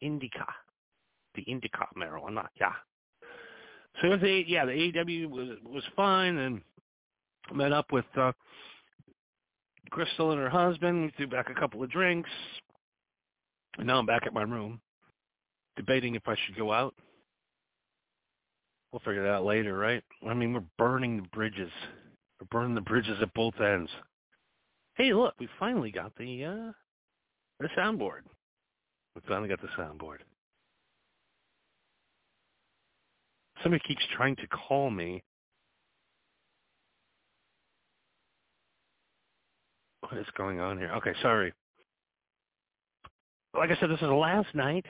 Indica. 0.00 0.46
The 1.34 1.42
Indica 1.42 1.86
marijuana, 1.96 2.46
yeah. 2.60 2.72
So 4.02 4.16
the 4.16 4.44
yeah, 4.46 4.64
the 4.64 4.72
AEW 4.72 5.28
was 5.30 5.58
was 5.64 5.84
fine 5.94 6.38
and 6.38 6.60
met 7.52 7.72
up 7.72 7.92
with 7.92 8.06
uh 8.16 8.32
Crystal 9.90 10.32
and 10.32 10.40
her 10.40 10.50
husband, 10.50 11.02
we 11.04 11.12
threw 11.16 11.26
back 11.26 11.50
a 11.50 11.54
couple 11.54 11.82
of 11.82 11.90
drinks, 11.90 12.30
and 13.78 13.86
now 13.86 13.98
I'm 13.98 14.06
back 14.06 14.26
at 14.26 14.32
my 14.32 14.42
room, 14.42 14.80
debating 15.76 16.14
if 16.14 16.26
I 16.26 16.34
should 16.34 16.56
go 16.56 16.72
out. 16.72 16.94
We'll 18.90 19.00
figure 19.00 19.22
that 19.22 19.30
out 19.30 19.44
later, 19.44 19.76
right? 19.76 20.02
I 20.28 20.34
mean, 20.34 20.52
we're 20.52 20.62
burning 20.78 21.18
the 21.18 21.28
bridges. 21.28 21.70
We're 22.40 22.46
burning 22.50 22.74
the 22.74 22.80
bridges 22.80 23.18
at 23.20 23.32
both 23.34 23.60
ends. 23.60 23.90
Hey, 24.96 25.12
look, 25.12 25.34
we 25.38 25.48
finally 25.58 25.90
got 25.90 26.12
the 26.16 26.44
uh, 26.44 26.72
the 27.60 27.68
soundboard. 27.76 28.22
We 29.14 29.22
finally 29.28 29.48
got 29.48 29.60
the 29.60 29.68
soundboard. 29.78 30.18
Somebody 33.62 33.82
keeps 33.86 34.02
trying 34.16 34.36
to 34.36 34.46
call 34.48 34.90
me. 34.90 35.22
What 40.00 40.18
is 40.18 40.26
going 40.36 40.60
on 40.60 40.78
here? 40.78 40.90
Okay, 40.96 41.12
sorry 41.22 41.52
like 43.56 43.70
I 43.70 43.76
said, 43.80 43.90
this 43.90 44.00
is 44.00 44.08
last 44.08 44.54
night 44.54 44.84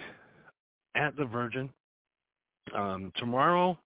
at 0.94 1.16
the 1.16 1.24
Virgin. 1.24 1.70
Um, 2.74 3.12
tomorrow, 3.16 3.78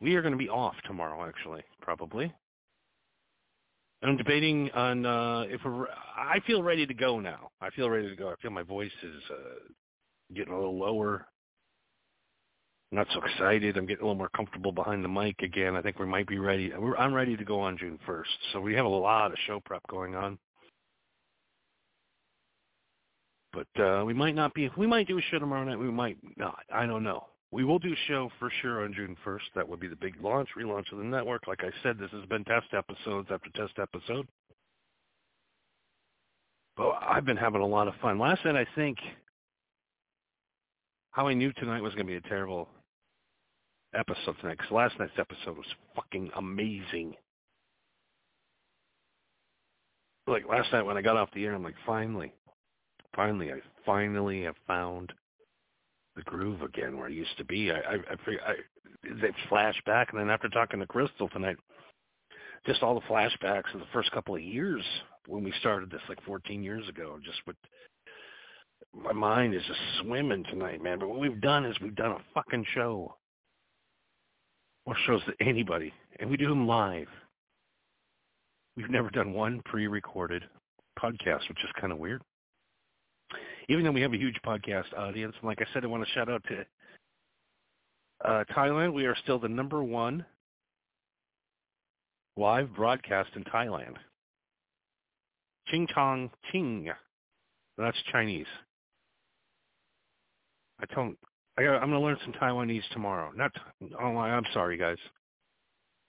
we 0.00 0.14
are 0.16 0.22
going 0.22 0.32
to 0.32 0.38
be 0.38 0.48
off 0.48 0.74
tomorrow, 0.84 1.26
actually, 1.26 1.62
probably. 1.80 2.32
I'm 4.02 4.16
debating 4.16 4.70
on 4.72 5.04
uh, 5.04 5.44
if 5.48 5.60
we're, 5.64 5.86
I 6.16 6.40
feel 6.46 6.62
ready 6.62 6.86
to 6.86 6.94
go 6.94 7.20
now. 7.20 7.50
I 7.60 7.68
feel 7.70 7.90
ready 7.90 8.08
to 8.08 8.16
go. 8.16 8.30
I 8.30 8.34
feel 8.40 8.50
my 8.50 8.62
voice 8.62 8.90
is 9.02 9.22
uh, 9.30 10.34
getting 10.34 10.54
a 10.54 10.56
little 10.56 10.78
lower. 10.78 11.26
I'm 12.90 12.98
not 12.98 13.08
so 13.12 13.20
excited. 13.22 13.76
I'm 13.76 13.86
getting 13.86 14.02
a 14.02 14.06
little 14.06 14.16
more 14.16 14.30
comfortable 14.30 14.72
behind 14.72 15.04
the 15.04 15.08
mic 15.08 15.42
again. 15.42 15.76
I 15.76 15.82
think 15.82 15.98
we 15.98 16.06
might 16.06 16.26
be 16.26 16.38
ready. 16.38 16.72
I'm 16.98 17.14
ready 17.14 17.36
to 17.36 17.44
go 17.44 17.60
on 17.60 17.78
June 17.78 17.98
1st. 18.08 18.24
So 18.52 18.60
we 18.60 18.74
have 18.74 18.86
a 18.86 18.88
lot 18.88 19.30
of 19.30 19.38
show 19.46 19.60
prep 19.64 19.82
going 19.88 20.14
on. 20.14 20.38
But 23.52 23.82
uh, 23.82 24.04
we 24.04 24.14
might 24.14 24.34
not 24.34 24.54
be. 24.54 24.70
We 24.76 24.86
might 24.86 25.08
do 25.08 25.18
a 25.18 25.22
show 25.30 25.38
tomorrow 25.38 25.64
night. 25.64 25.78
We 25.78 25.90
might 25.90 26.16
not. 26.36 26.60
I 26.72 26.86
don't 26.86 27.02
know. 27.02 27.26
We 27.52 27.64
will 27.64 27.80
do 27.80 27.92
a 27.92 27.96
show 28.06 28.30
for 28.38 28.50
sure 28.62 28.84
on 28.84 28.94
June 28.94 29.16
1st. 29.26 29.40
That 29.56 29.68
would 29.68 29.80
be 29.80 29.88
the 29.88 29.96
big 29.96 30.14
launch, 30.22 30.50
relaunch 30.56 30.92
of 30.92 30.98
the 30.98 31.04
network. 31.04 31.48
Like 31.48 31.64
I 31.64 31.70
said, 31.82 31.98
this 31.98 32.10
has 32.12 32.24
been 32.26 32.44
test 32.44 32.68
episodes 32.72 33.28
after 33.32 33.50
test 33.50 33.78
episode. 33.80 34.28
But 36.76 36.92
I've 37.02 37.24
been 37.24 37.36
having 37.36 37.60
a 37.60 37.66
lot 37.66 37.88
of 37.88 37.94
fun. 38.00 38.18
Last 38.18 38.44
night, 38.44 38.54
I 38.54 38.66
think, 38.76 38.98
how 41.10 41.26
I 41.26 41.34
knew 41.34 41.52
tonight 41.54 41.82
was 41.82 41.94
going 41.94 42.06
to 42.06 42.12
be 42.12 42.16
a 42.16 42.28
terrible 42.28 42.68
episode 43.94 44.36
tonight, 44.40 44.58
because 44.58 44.70
last 44.70 44.98
night's 45.00 45.18
episode 45.18 45.56
was 45.56 45.66
fucking 45.96 46.30
amazing. 46.36 47.16
Like 50.28 50.48
last 50.48 50.72
night 50.72 50.82
when 50.82 50.96
I 50.96 51.02
got 51.02 51.16
off 51.16 51.30
the 51.34 51.44
air, 51.44 51.54
I'm 51.54 51.64
like, 51.64 51.74
finally, 51.84 52.32
finally, 53.16 53.50
I 53.50 53.56
finally 53.84 54.44
have 54.44 54.54
found 54.68 55.12
the 56.20 56.30
groove 56.30 56.62
again 56.62 56.96
where 56.96 57.06
I 57.06 57.10
used 57.10 57.36
to 57.38 57.44
be. 57.44 57.70
I, 57.70 57.76
I, 57.76 57.94
I, 57.94 58.50
I 58.50 58.54
they 59.02 59.30
flash 59.48 59.80
back, 59.86 60.08
and 60.12 60.20
then 60.20 60.30
after 60.30 60.48
talking 60.48 60.80
to 60.80 60.86
Crystal 60.86 61.28
tonight, 61.28 61.56
just 62.66 62.82
all 62.82 62.94
the 62.94 63.00
flashbacks 63.02 63.72
of 63.72 63.80
the 63.80 63.86
first 63.92 64.10
couple 64.12 64.34
of 64.34 64.42
years 64.42 64.84
when 65.26 65.42
we 65.42 65.52
started 65.60 65.90
this, 65.90 66.00
like 66.08 66.22
14 66.24 66.62
years 66.62 66.86
ago, 66.88 67.18
just 67.24 67.38
with 67.46 67.56
my 68.94 69.12
mind 69.12 69.54
is 69.54 69.62
just 69.66 69.78
swimming 70.00 70.44
tonight, 70.44 70.82
man. 70.82 70.98
But 70.98 71.08
what 71.08 71.20
we've 71.20 71.40
done 71.40 71.64
is 71.64 71.76
we've 71.80 71.94
done 71.94 72.12
a 72.12 72.24
fucking 72.34 72.66
show, 72.74 73.14
more 74.86 74.96
shows 75.06 75.22
than 75.26 75.48
anybody, 75.48 75.92
and 76.18 76.28
we 76.28 76.36
do 76.36 76.48
them 76.48 76.66
live. 76.66 77.08
We've 78.76 78.90
never 78.90 79.10
done 79.10 79.32
one 79.32 79.62
pre-recorded 79.64 80.44
podcast, 80.98 81.48
which 81.48 81.62
is 81.64 81.70
kind 81.80 81.92
of 81.92 81.98
weird 81.98 82.22
even 83.70 83.84
though 83.84 83.92
we 83.92 84.02
have 84.02 84.12
a 84.12 84.18
huge 84.18 84.36
podcast 84.44 84.92
audience, 84.98 85.34
and 85.40 85.48
like 85.48 85.62
I 85.62 85.72
said, 85.72 85.84
I 85.84 85.86
want 85.86 86.04
to 86.04 86.12
shout 86.12 86.28
out 86.28 86.42
to 86.48 88.28
uh, 88.28 88.44
Thailand. 88.54 88.92
We 88.92 89.06
are 89.06 89.16
still 89.22 89.38
the 89.38 89.48
number 89.48 89.82
one 89.82 90.26
live 92.36 92.74
broadcast 92.74 93.30
in 93.36 93.44
Thailand. 93.44 93.94
Ching 95.68 95.86
Chong 95.94 96.30
Ching. 96.50 96.90
That's 97.78 97.96
Chinese. 98.10 98.46
I 100.80 100.92
don't. 100.92 101.16
I 101.56 101.62
got, 101.62 101.74
I'm 101.76 101.90
going 101.90 102.00
to 102.00 102.06
learn 102.06 102.16
some 102.24 102.32
Taiwanese 102.34 102.88
tomorrow. 102.92 103.30
Not. 103.36 103.52
Oh, 104.00 104.16
I'm 104.16 104.44
sorry, 104.52 104.76
guys. 104.76 104.98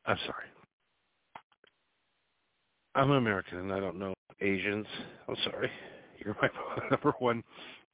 I'm 0.05 0.17
sorry. 0.25 0.45
I'm 2.95 3.11
an 3.11 3.17
American 3.17 3.59
and 3.59 3.71
I 3.71 3.79
don't 3.79 3.99
know 3.99 4.13
Asians. 4.41 4.87
I'm 5.29 5.35
sorry. 5.43 5.69
You're 6.23 6.35
my 6.41 6.49
number 6.91 7.13
one. 7.19 7.43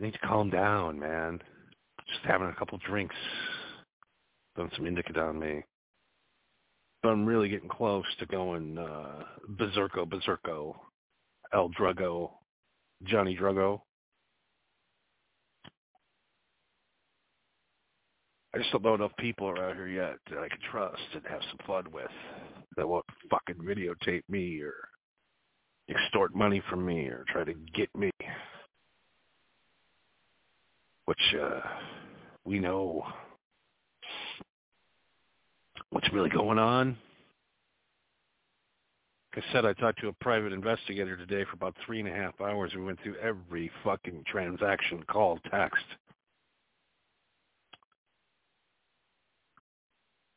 I 0.00 0.02
need 0.02 0.14
to 0.14 0.18
calm 0.20 0.50
down, 0.50 0.98
man. 0.98 1.40
Just 2.08 2.24
having 2.24 2.48
a 2.48 2.54
couple 2.54 2.78
drinks. 2.78 3.14
Done 4.56 4.70
some 4.74 4.86
indica 4.86 5.18
on 5.20 5.38
me. 5.38 5.62
But 7.02 7.10
I'm 7.10 7.26
really 7.26 7.48
getting 7.48 7.68
close 7.68 8.04
to 8.20 8.26
going 8.26 8.78
uh 8.78 9.24
berserko, 9.58 10.06
berserko, 10.06 10.74
El 11.52 11.70
Drugo, 11.70 12.30
Johnny 13.04 13.36
Drugo. 13.36 13.80
I 18.54 18.58
just 18.58 18.70
don't 18.70 18.84
know 18.84 18.94
enough 18.94 19.16
people 19.18 19.48
around 19.48 19.76
here 19.76 19.88
yet 19.88 20.16
that 20.30 20.38
I 20.38 20.48
can 20.48 20.58
trust 20.70 21.00
and 21.14 21.22
have 21.26 21.40
some 21.48 21.66
fun 21.66 21.84
with 21.90 22.10
that 22.76 22.86
won't 22.86 23.04
fucking 23.30 23.56
videotape 23.64 24.22
me 24.28 24.60
or 24.60 24.74
extort 25.88 26.34
money 26.34 26.62
from 26.68 26.84
me 26.84 27.06
or 27.06 27.24
try 27.28 27.44
to 27.44 27.54
get 27.74 27.88
me. 27.96 28.10
Which 31.06 31.34
uh 31.40 31.60
we 32.44 32.58
know 32.58 33.04
what's 35.92 36.10
really 36.12 36.30
going 36.30 36.58
on. 36.58 36.96
I 39.34 39.42
said, 39.52 39.64
I 39.64 39.72
talked 39.74 40.00
to 40.00 40.08
a 40.08 40.12
private 40.14 40.52
investigator 40.52 41.16
today 41.16 41.44
for 41.44 41.54
about 41.54 41.74
three 41.86 42.00
and 42.00 42.08
a 42.08 42.12
half 42.12 42.38
hours. 42.40 42.72
We 42.74 42.82
went 42.82 42.98
through 43.02 43.16
every 43.16 43.70
fucking 43.82 44.24
transaction, 44.26 45.02
call, 45.10 45.38
text. 45.50 45.84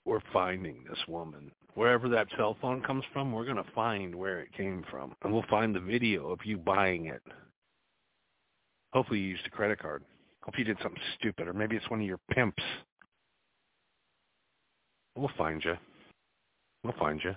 We're 0.06 0.22
finding 0.32 0.78
this 0.90 1.00
woman. 1.10 1.52
Wherever 1.74 2.08
that 2.10 2.28
cell 2.38 2.56
phone 2.62 2.82
comes 2.84 3.04
from, 3.12 3.34
we're 3.34 3.44
going 3.44 3.58
to 3.58 3.72
find 3.74 4.16
where 4.16 4.40
it 4.40 4.54
came 4.56 4.86
from. 4.90 5.14
And 5.24 5.34
we'll 5.34 5.44
find 5.50 5.76
the 5.76 5.80
video 5.82 6.30
of 6.30 6.40
you 6.46 6.58
buying 6.58 7.08
it. 7.08 7.22
Hopefully 8.94 9.20
you 9.20 9.30
used 9.30 9.46
a 9.46 9.50
credit 9.50 9.80
card. 9.80 10.04
Hope 10.44 10.58
you 10.58 10.64
did 10.64 10.78
something 10.82 11.02
stupid, 11.20 11.50
or 11.50 11.54
maybe 11.54 11.76
it's 11.76 11.90
one 11.90 12.00
of 12.00 12.06
your 12.06 12.20
pimps 12.32 12.64
We'll 15.16 15.32
find 15.38 15.64
you. 15.64 15.76
We'll 16.84 16.94
find 16.94 17.22
you. 17.24 17.32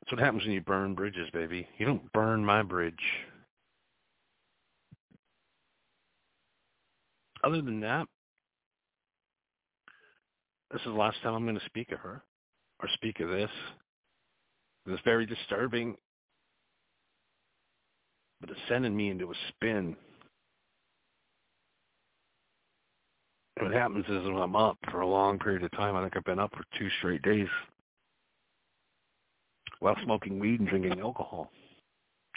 That's 0.00 0.12
what 0.12 0.20
happens 0.20 0.44
when 0.44 0.52
you 0.52 0.60
burn 0.60 0.94
bridges, 0.94 1.28
baby. 1.32 1.66
You 1.78 1.86
don't 1.86 2.12
burn 2.12 2.44
my 2.44 2.62
bridge. 2.62 2.94
Other 7.44 7.60
than 7.60 7.80
that, 7.80 8.06
this 10.70 10.80
is 10.80 10.86
the 10.86 10.92
last 10.92 11.18
time 11.22 11.34
I'm 11.34 11.44
going 11.44 11.58
to 11.58 11.66
speak 11.66 11.92
of 11.92 11.98
her 12.00 12.22
or 12.80 12.88
speak 12.94 13.20
of 13.20 13.28
this. 13.28 13.50
It's 14.86 15.02
very 15.04 15.26
disturbing, 15.26 15.96
but 18.40 18.50
it's 18.50 18.60
sending 18.68 18.96
me 18.96 19.10
into 19.10 19.30
a 19.30 19.34
spin 19.48 19.96
what 23.60 23.72
happens 23.72 24.04
is 24.06 24.24
when 24.24 24.36
I'm 24.36 24.56
up 24.56 24.78
for 24.90 25.00
a 25.00 25.06
long 25.06 25.38
period 25.38 25.62
of 25.64 25.70
time, 25.72 25.96
I 25.96 26.02
think 26.02 26.16
I've 26.16 26.24
been 26.24 26.38
up 26.38 26.52
for 26.52 26.64
two 26.78 26.88
straight 26.98 27.22
days 27.22 27.48
while 29.80 29.96
smoking 30.04 30.38
weed 30.38 30.60
and 30.60 30.68
drinking 30.68 31.00
alcohol. 31.00 31.50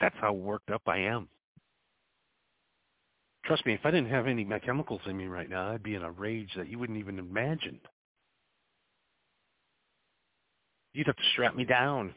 That's 0.02 0.16
how 0.22 0.34
worked 0.34 0.72
up 0.72 0.82
I 0.88 0.98
am. 1.00 1.28
Trust 3.46 3.66
me, 3.66 3.74
if 3.74 3.82
I 3.84 3.92
didn't 3.92 4.12
have 4.12 4.28
any 4.28 4.48
chemicals 4.66 5.02
in 5.06 5.18
me 5.18 5.26
right 5.26 5.50
now, 5.50 5.72
I'd 5.72 5.84
be 5.84 5.96
in 5.96 6.04
a 6.04 6.12
rage 6.12 6.52
that 6.56 6.70
you 6.70 6.78
wouldn't 6.80 7.00
even 7.00 7.20
imagine. 7.20 7.80
You'd 10.94 11.08
have 11.08 11.16
to 11.16 11.24
strap 11.34 11.56
me 11.56 11.66
down. 11.66 12.14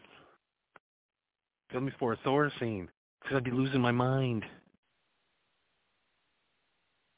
Fill 1.71 1.83
me 1.83 1.93
for 1.99 2.12
a 2.12 2.17
Thorazine, 2.19 2.88
because 3.23 3.37
I'd 3.37 3.45
be 3.45 3.51
losing 3.51 3.81
my 3.81 3.93
mind. 3.93 4.45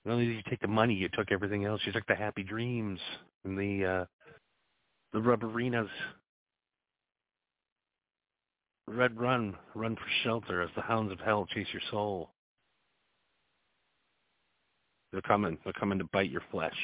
Not 0.04 0.14
only 0.14 0.26
did 0.26 0.36
you 0.36 0.42
take 0.48 0.60
the 0.60 0.68
money, 0.68 0.94
you 0.94 1.08
took 1.12 1.32
everything 1.32 1.64
else. 1.64 1.80
You 1.86 1.92
took 1.92 2.06
the 2.06 2.14
happy 2.14 2.42
dreams 2.42 3.00
and 3.44 3.56
the 3.58 3.86
uh, 3.86 4.04
the 5.12 5.20
rubberinas. 5.20 5.88
Red 8.86 9.18
run, 9.18 9.56
run 9.74 9.96
for 9.96 10.06
shelter 10.22 10.60
as 10.60 10.68
the 10.76 10.82
hounds 10.82 11.10
of 11.10 11.18
hell 11.20 11.46
chase 11.54 11.66
your 11.72 11.82
soul. 11.90 12.30
They're 15.10 15.22
coming. 15.22 15.56
They're 15.64 15.72
coming 15.72 15.98
to 16.00 16.04
bite 16.12 16.30
your 16.30 16.42
flesh, 16.50 16.76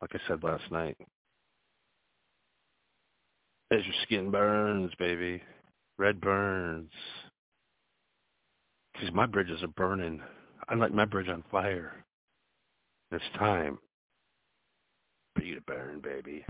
like 0.00 0.10
I 0.14 0.18
said 0.28 0.44
last 0.44 0.70
night. 0.70 0.96
As 3.72 3.80
your 3.84 3.94
skin 4.02 4.30
burns, 4.30 4.92
baby. 4.98 5.42
Red 5.98 6.20
burns. 6.20 6.90
Because 8.92 9.12
my 9.14 9.26
bridges 9.26 9.62
are 9.62 9.68
burning. 9.68 10.20
I 10.68 10.74
light 10.74 10.92
my 10.92 11.06
bridge 11.06 11.28
on 11.28 11.42
fire. 11.50 12.04
It's 13.12 13.22
time 13.38 13.78
for 15.36 15.42
you 15.42 15.56
to 15.56 15.60
burn, 15.60 16.00
baby. 16.00 16.46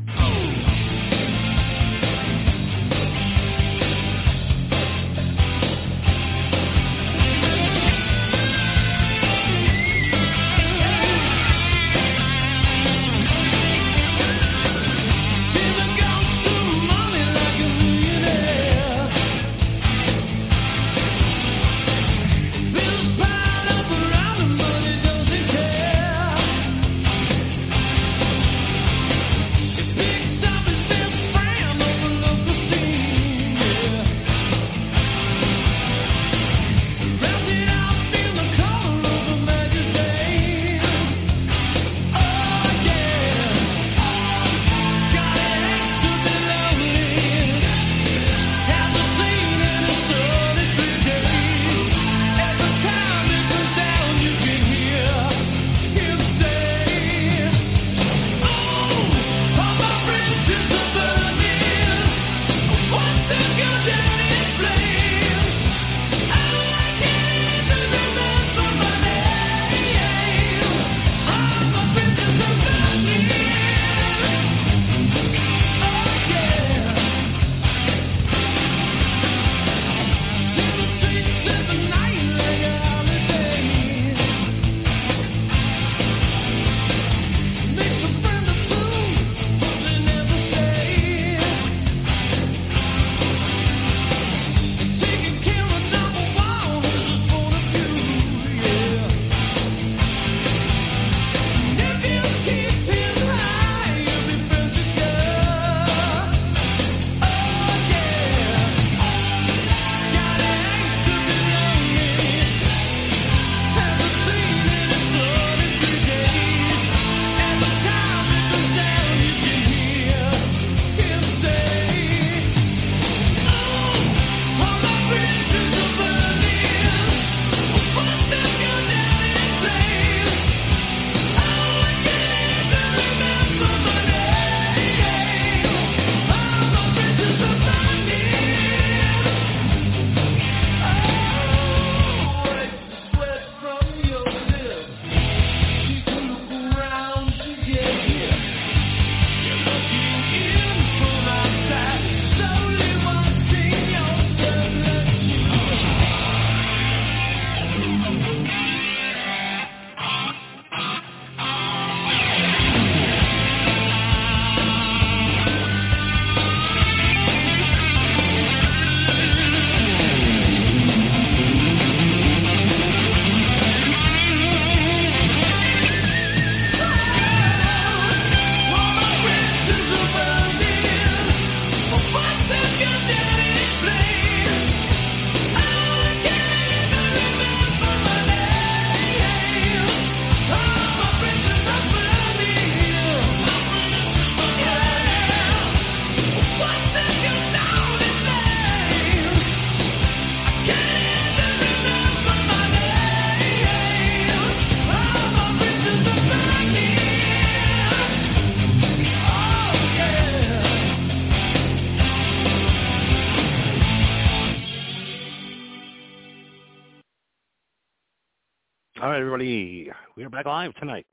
We 220.23 220.27
are 220.27 220.31
back 220.31 220.47
live 220.47 220.73
tonight 220.77 221.05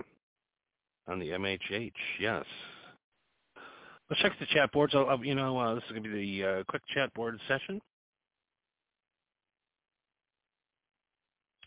on 1.08 1.18
the 1.18 1.30
MHH. 1.30 1.92
Yes. 2.22 2.46
Let's 4.08 4.22
check 4.22 4.34
the 4.40 4.46
chat 4.54 4.72
boards. 4.72 4.94
I'll, 4.94 5.20
you 5.26 5.34
know, 5.34 5.58
uh, 5.58 5.74
this 5.74 5.84
is 5.86 5.90
going 5.90 6.04
to 6.04 6.10
be 6.12 6.40
the 6.40 6.48
uh, 6.48 6.64
quick 6.70 6.84
chat 6.94 7.12
board 7.16 7.40
session. 7.48 7.82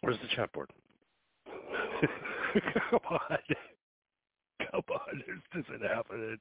Where's 0.02 0.18
the 0.22 0.28
chat 0.37 0.52
board? 0.52 0.70
Come 2.90 3.00
on. 3.11 3.38
Come 4.70 4.83
on. 4.92 5.24
This 5.52 5.64
isn't 5.66 5.83
happening. 5.83 6.38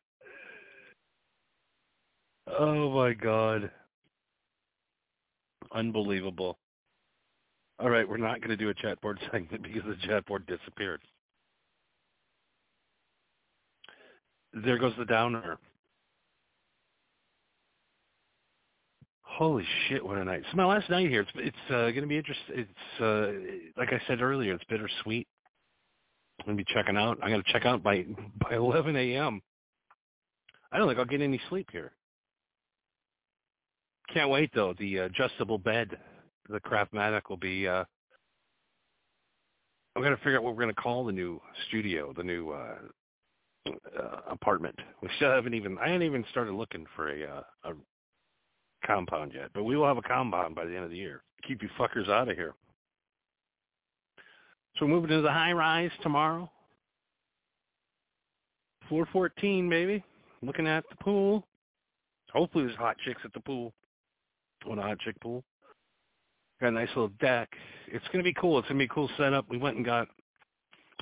Oh, 2.60 2.92
my 2.92 3.14
God. 3.14 3.72
Unbelievable. 5.74 6.60
All 7.82 7.90
right, 7.90 8.08
we're 8.08 8.18
not 8.18 8.40
going 8.42 8.50
to 8.50 8.58
do 8.58 8.70
a 8.70 8.74
chat 8.76 9.02
board 9.02 9.20
segment 9.32 9.64
because 9.64 9.82
the 9.84 10.08
chat 10.08 10.26
board 10.28 10.46
disappeared. 10.46 11.02
There 14.54 14.78
goes 14.78 14.94
the 15.00 15.06
downer. 15.06 15.58
Holy 19.24 19.66
shit! 19.88 20.06
What 20.06 20.18
a 20.18 20.26
night! 20.26 20.42
It's 20.46 20.56
my 20.56 20.66
last 20.66 20.90
night 20.90 21.10
here. 21.10 21.22
It's 21.22 21.32
it's 21.36 21.58
uh, 21.70 21.90
going 21.90 22.02
to 22.02 22.08
be 22.08 22.18
interesting. 22.18 22.68
It's 22.68 23.02
uh, 23.02 23.80
like 23.80 23.94
I 23.94 24.02
said 24.08 24.22
earlier. 24.22 24.54
It's 24.54 24.64
bittersweet. 24.66 25.28
I'm 26.40 26.46
going 26.46 26.58
to 26.58 26.64
be 26.64 26.74
checking 26.74 26.98
out. 26.98 27.18
I 27.24 27.30
got 27.30 27.44
to 27.44 27.52
check 27.52 27.66
out 27.66 27.82
by 27.82 28.06
by 28.50 28.56
11 28.56 28.96
a.m. 28.96 29.42
I 30.72 30.78
don't 30.78 30.88
think 30.88 31.00
I'll 31.00 31.06
get 31.06 31.22
any 31.22 31.42
sleep 31.50 31.70
here. 31.72 31.94
Can't 34.14 34.30
wait 34.30 34.52
though. 34.54 34.76
The 34.78 34.98
adjustable 34.98 35.58
bed, 35.58 35.98
the 36.52 36.60
Craftmatic 36.60 37.22
will 37.30 37.38
be. 37.38 37.68
uh 37.68 37.84
I'm 39.96 40.02
going 40.02 40.16
to 40.16 40.24
figure 40.24 40.38
out 40.38 40.44
what 40.44 40.56
we're 40.56 40.64
going 40.64 40.74
to 40.74 40.82
call 40.82 41.06
the 41.06 41.12
new 41.12 41.42
studio, 41.68 42.14
the 42.16 42.24
new 42.24 42.52
uh, 42.52 42.76
uh 43.68 44.22
apartment. 44.30 44.76
We 45.02 45.10
still 45.18 45.32
haven't 45.32 45.54
even. 45.54 45.78
I 45.80 45.88
haven't 45.88 46.04
even 46.04 46.24
started 46.32 46.54
looking 46.54 46.86
for 46.96 47.10
a 47.10 47.24
uh, 47.24 47.70
a 47.70 47.74
compound 48.86 49.34
yet, 49.34 49.50
but 49.54 49.64
we 49.64 49.76
will 49.76 49.88
have 49.88 49.98
a 49.98 50.02
compound 50.02 50.56
by 50.56 50.66
the 50.66 50.76
end 50.76 50.86
of 50.86 50.92
the 50.92 50.98
year. 50.98 51.24
Keep 51.48 51.62
you 51.62 51.70
fuckers 51.78 52.10
out 52.10 52.30
of 52.30 52.38
here. 52.38 52.54
So 54.78 54.86
we're 54.86 54.94
moving 54.94 55.10
to 55.10 55.22
the 55.22 55.32
high 55.32 55.52
rise 55.52 55.92
tomorrow. 56.02 56.50
414, 58.90 59.70
baby. 59.70 60.04
Looking 60.42 60.68
at 60.68 60.84
the 60.90 60.96
pool. 61.04 61.46
Hopefully 62.34 62.66
there's 62.66 62.78
hot 62.78 62.98
chicks 63.06 63.22
at 63.24 63.34
the 63.34 63.40
pool. 63.40 63.74
On 64.70 64.80
a 64.80 64.82
hot 64.82 65.00
chick 65.00 65.20
pool. 65.22 65.44
Got 66.62 66.68
a 66.68 66.72
nice 66.72 66.90
little 66.90 67.12
deck. 67.20 67.50
It's 67.88 68.06
gonna 68.12 68.24
be 68.24 68.36
cool. 68.36 68.60
It's 68.60 68.68
gonna 68.68 68.78
be 68.78 68.86
a 68.86 68.90
cool 68.90 69.10
setup. 69.18 69.50
We 69.50 69.58
went 69.58 69.78
and 69.78 69.86
got 69.86 70.08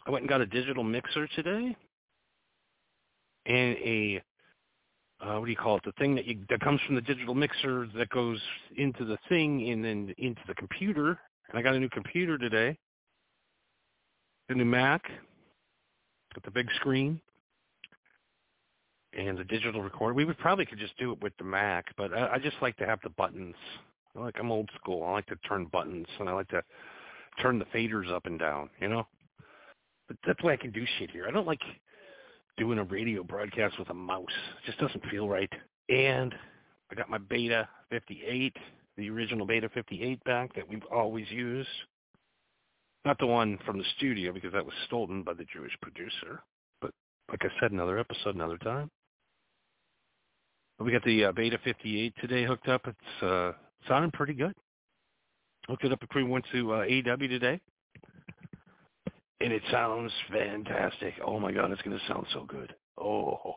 I 0.08 0.12
went 0.12 0.24
and 0.24 0.30
got 0.30 0.39
a 0.39 0.45
digital 0.45 0.86
mixer 0.86 1.28
today 1.28 1.76
and 3.45 3.76
a 3.78 4.22
uh, 5.22 5.38
what 5.38 5.45
do 5.45 5.52
you 5.52 5.58
call 5.58 5.76
it? 5.76 5.84
The 5.84 5.91
thing 5.93 6.15
that 6.15 6.26
you 6.26 6.38
that 6.50 6.62
comes 6.62 6.80
from 6.86 6.95
the 6.95 7.02
digital 7.02 7.36
mixer 7.36 7.88
that 7.98 8.08
goes 8.10 8.41
into 8.78 9.04
the 9.04 9.17
thing 9.28 9.69
and 9.69 9.84
then 9.84 10.13
into 10.17 10.39
the 10.48 10.56
computer. 10.56 11.19
And 11.50 11.60
I 11.60 11.62
got 11.62 11.76
a 11.76 11.80
new 11.80 11.89
computer 11.89 12.38
today, 12.38 12.78
the 14.48 14.56
new 14.56 14.65
Mac 14.65 15.04
with 16.36 16.45
the 16.45 16.52
big 16.52 16.67
screen 16.76 17.19
and 19.12 19.38
the 19.38 19.43
digital 19.43 19.82
recorder. 19.82 20.13
We 20.13 20.24
would 20.24 20.38
probably 20.38 20.65
could 20.65 20.80
just 20.80 20.98
do 20.98 21.12
it 21.12 21.22
with 21.22 21.34
the 21.38 21.43
Mac, 21.43 21.88
but 21.98 22.13
I, 22.13 22.36
I 22.36 22.39
just 22.39 22.56
like 22.62 22.78
to 22.78 22.86
have 22.86 23.00
the 23.04 23.10
buttons. 23.10 23.56
Like 24.20 24.36
I'm 24.40 24.52
old 24.52 24.70
school. 24.80 25.04
I 25.04 25.12
like 25.12 25.28
to 25.28 25.36
turn 25.48 25.66
buttons 25.66 26.08
and 26.20 26.30
I 26.30 26.34
like 26.34 26.50
to 26.50 26.64
turn 27.42 27.60
the 27.60 27.66
faders 27.66 28.12
up 28.12 28.26
and 28.26 28.40
down. 28.40 28.70
You 28.82 28.90
know, 28.90 29.08
but 30.08 30.18
that's 30.26 30.44
why 30.44 30.54
I 30.54 30.58
can 30.58 30.72
do 30.72 30.86
shit 30.98 31.12
here. 31.12 31.26
I 31.28 31.32
don't 31.32 31.48
like 31.48 31.62
doing 32.58 32.80
a 32.80 32.84
radio 32.84 33.24
broadcast 33.24 33.80
with 33.80 33.90
a 33.90 33.94
mouse. 33.94 34.26
It 34.64 34.66
just 34.68 34.80
doesn't 34.80 35.06
feel 35.10 35.30
right. 35.30 35.52
And 35.88 36.36
I 36.92 36.96
got 36.96 37.10
my 37.10 37.18
Beta 37.18 37.68
58, 37.90 38.56
the 38.98 39.10
original 39.10 39.46
Beta 39.46 39.70
58 39.74 40.24
back 40.24 40.54
that 40.56 40.68
we've 40.68 40.84
always 40.92 41.30
used. 41.30 41.70
Not 43.06 43.18
the 43.20 43.28
one 43.28 43.58
from 43.66 43.78
the 43.78 43.86
studio 43.98 44.34
because 44.34 44.52
that 44.54 44.66
was 44.66 44.74
stolen 44.88 45.24
by 45.24 45.34
the 45.34 45.46
Jewish 45.54 45.72
producer. 45.82 46.44
But 46.82 46.92
like 47.30 47.42
I 47.44 47.50
said, 47.62 47.72
another 47.72 47.98
episode, 47.98 48.36
another 48.36 48.58
time. 48.58 48.90
We 50.80 50.92
got 50.92 51.04
the 51.04 51.26
uh, 51.26 51.32
Beta 51.32 51.60
58 51.64 52.14
today 52.22 52.46
hooked 52.46 52.68
up. 52.68 52.88
It's 52.88 53.24
uh, 53.24 53.52
sounding 53.88 54.12
pretty 54.12 54.34
good. 54.34 54.54
Hooked 55.68 55.86
it 55.86 55.92
up 55.92 56.00
before 56.00 56.24
we 56.24 56.30
went 56.30 56.46
to 56.52 56.74
uh, 56.74 56.86
AW 56.86 57.18
today 57.18 57.60
and 59.42 59.54
it 59.54 59.63
sounds 59.72 60.12
fantastic. 60.32 61.13
Oh 61.26 61.39
my 61.39 61.52
god, 61.52 61.72
it's 61.72 61.82
going 61.82 61.98
to 61.98 62.06
sound 62.08 62.26
so 62.34 62.46
good. 62.46 62.74
Oh. 63.00 63.56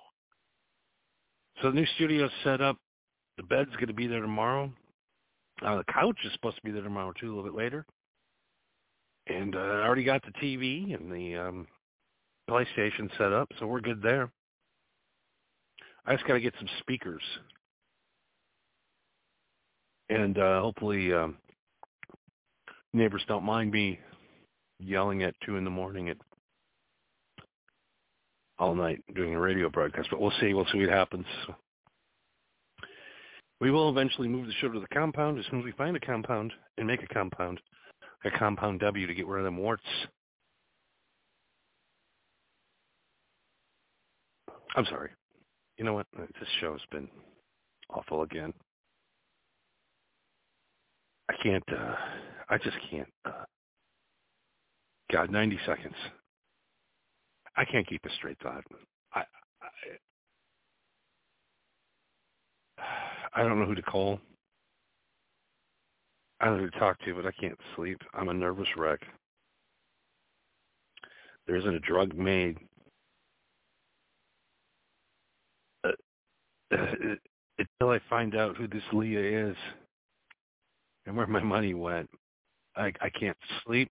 So 1.60 1.70
the 1.70 1.74
new 1.74 1.86
studio 1.96 2.28
set 2.44 2.60
up. 2.60 2.76
The 3.36 3.42
bed's 3.44 3.70
going 3.72 3.88
to 3.88 3.94
be 3.94 4.06
there 4.06 4.20
tomorrow. 4.20 4.70
Uh, 5.64 5.76
the 5.76 5.84
couch 5.92 6.16
is 6.24 6.32
supposed 6.32 6.56
to 6.56 6.62
be 6.62 6.70
there 6.70 6.82
tomorrow 6.82 7.12
too, 7.18 7.26
a 7.26 7.34
little 7.34 7.50
bit 7.50 7.54
later. 7.56 7.84
And 9.26 9.54
uh, 9.54 9.58
I 9.58 9.86
already 9.86 10.04
got 10.04 10.22
the 10.22 10.32
TV 10.32 10.94
and 10.94 11.10
the 11.10 11.36
um, 11.36 11.66
PlayStation 12.50 13.08
set 13.16 13.32
up, 13.32 13.48
so 13.58 13.66
we're 13.66 13.80
good 13.80 14.02
there. 14.02 14.30
I 16.04 16.14
just 16.14 16.26
got 16.26 16.34
to 16.34 16.40
get 16.40 16.54
some 16.58 16.68
speakers, 16.80 17.22
and 20.12 20.38
uh, 20.38 20.60
hopefully 20.60 21.12
um, 21.12 21.36
neighbors 22.92 23.22
don't 23.28 23.44
mind 23.44 23.70
me 23.70 23.98
yelling 24.78 25.22
at 25.22 25.34
two 25.44 25.56
in 25.56 25.64
the 25.64 25.70
morning 25.70 26.10
at 26.10 26.18
all 28.58 28.74
night 28.74 29.02
doing 29.14 29.34
a 29.34 29.40
radio 29.40 29.70
broadcast. 29.70 30.08
But 30.10 30.20
we'll 30.20 30.32
see. 30.40 30.52
We'll 30.52 30.66
see 30.72 30.80
what 30.80 30.90
happens. 30.90 31.26
We 33.60 33.70
will 33.70 33.88
eventually 33.88 34.28
move 34.28 34.46
the 34.46 34.52
show 34.60 34.68
to 34.68 34.80
the 34.80 34.86
compound 34.92 35.38
as 35.38 35.46
soon 35.50 35.60
as 35.60 35.64
we 35.64 35.72
find 35.72 35.96
a 35.96 36.00
compound 36.00 36.52
and 36.76 36.86
make 36.86 37.02
a 37.02 37.14
compound, 37.14 37.60
a 38.24 38.30
compound 38.30 38.80
W 38.80 39.06
to 39.06 39.14
get 39.14 39.26
rid 39.26 39.40
of 39.40 39.44
them 39.44 39.56
warts. 39.56 39.82
I'm 44.76 44.86
sorry. 44.86 45.10
You 45.78 45.84
know 45.84 45.94
what? 45.94 46.06
This 46.16 46.48
show's 46.60 46.80
been 46.90 47.08
awful 47.90 48.22
again. 48.22 48.52
Can't. 51.42 51.64
uh 51.72 51.94
I 52.48 52.58
just 52.58 52.76
can't. 52.90 53.08
uh 53.24 53.44
God, 55.10 55.30
90 55.30 55.58
seconds. 55.66 55.94
I 57.56 57.64
can't 57.66 57.86
keep 57.86 58.00
a 58.06 58.10
straight 58.16 58.38
thought. 58.42 58.64
I, 59.14 59.24
I, 62.78 62.86
I 63.34 63.42
don't 63.42 63.58
know 63.60 63.66
who 63.66 63.74
to 63.74 63.82
call. 63.82 64.18
I 66.40 66.46
don't 66.46 66.56
know 66.56 66.64
who 66.64 66.70
to 66.70 66.78
talk 66.78 66.98
to, 67.04 67.14
but 67.14 67.26
I 67.26 67.32
can't 67.32 67.58
sleep. 67.76 67.98
I'm 68.14 68.30
a 68.30 68.34
nervous 68.34 68.68
wreck. 68.76 69.00
There 71.46 71.56
isn't 71.56 71.74
a 71.74 71.80
drug 71.80 72.14
made. 72.16 72.56
Uh, 75.84 75.90
uh, 76.72 76.86
until 77.58 77.90
I 77.90 78.00
find 78.08 78.34
out 78.34 78.56
who 78.56 78.66
this 78.66 78.82
Leah 78.92 79.50
is 79.50 79.56
and 81.06 81.16
where 81.16 81.26
my 81.26 81.42
money 81.42 81.74
went, 81.74 82.08
I, 82.76 82.92
I 83.00 83.10
can't 83.10 83.36
sleep 83.64 83.90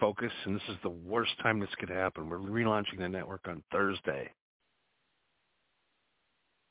focus, 0.00 0.32
and 0.44 0.56
this 0.56 0.62
is 0.68 0.76
the 0.82 0.90
worst 0.90 1.32
time 1.42 1.60
this 1.60 1.68
could 1.78 1.88
happen. 1.88 2.28
We're 2.28 2.38
relaunching 2.38 2.98
the 2.98 3.08
network 3.08 3.42
on 3.48 3.62
Thursday. 3.70 4.30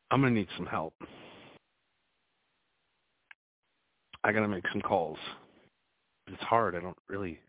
I'm 0.10 0.22
going 0.22 0.34
to 0.34 0.40
need 0.40 0.50
some 0.58 0.66
help. 0.66 0.94
I 4.24 4.32
got 4.32 4.42
to 4.42 4.48
make 4.48 4.66
some 4.72 4.82
calls. 4.82 5.18
It's 6.28 6.44
hard. 6.44 6.76
I 6.76 6.80
don't 6.80 6.98
really. 7.10 7.40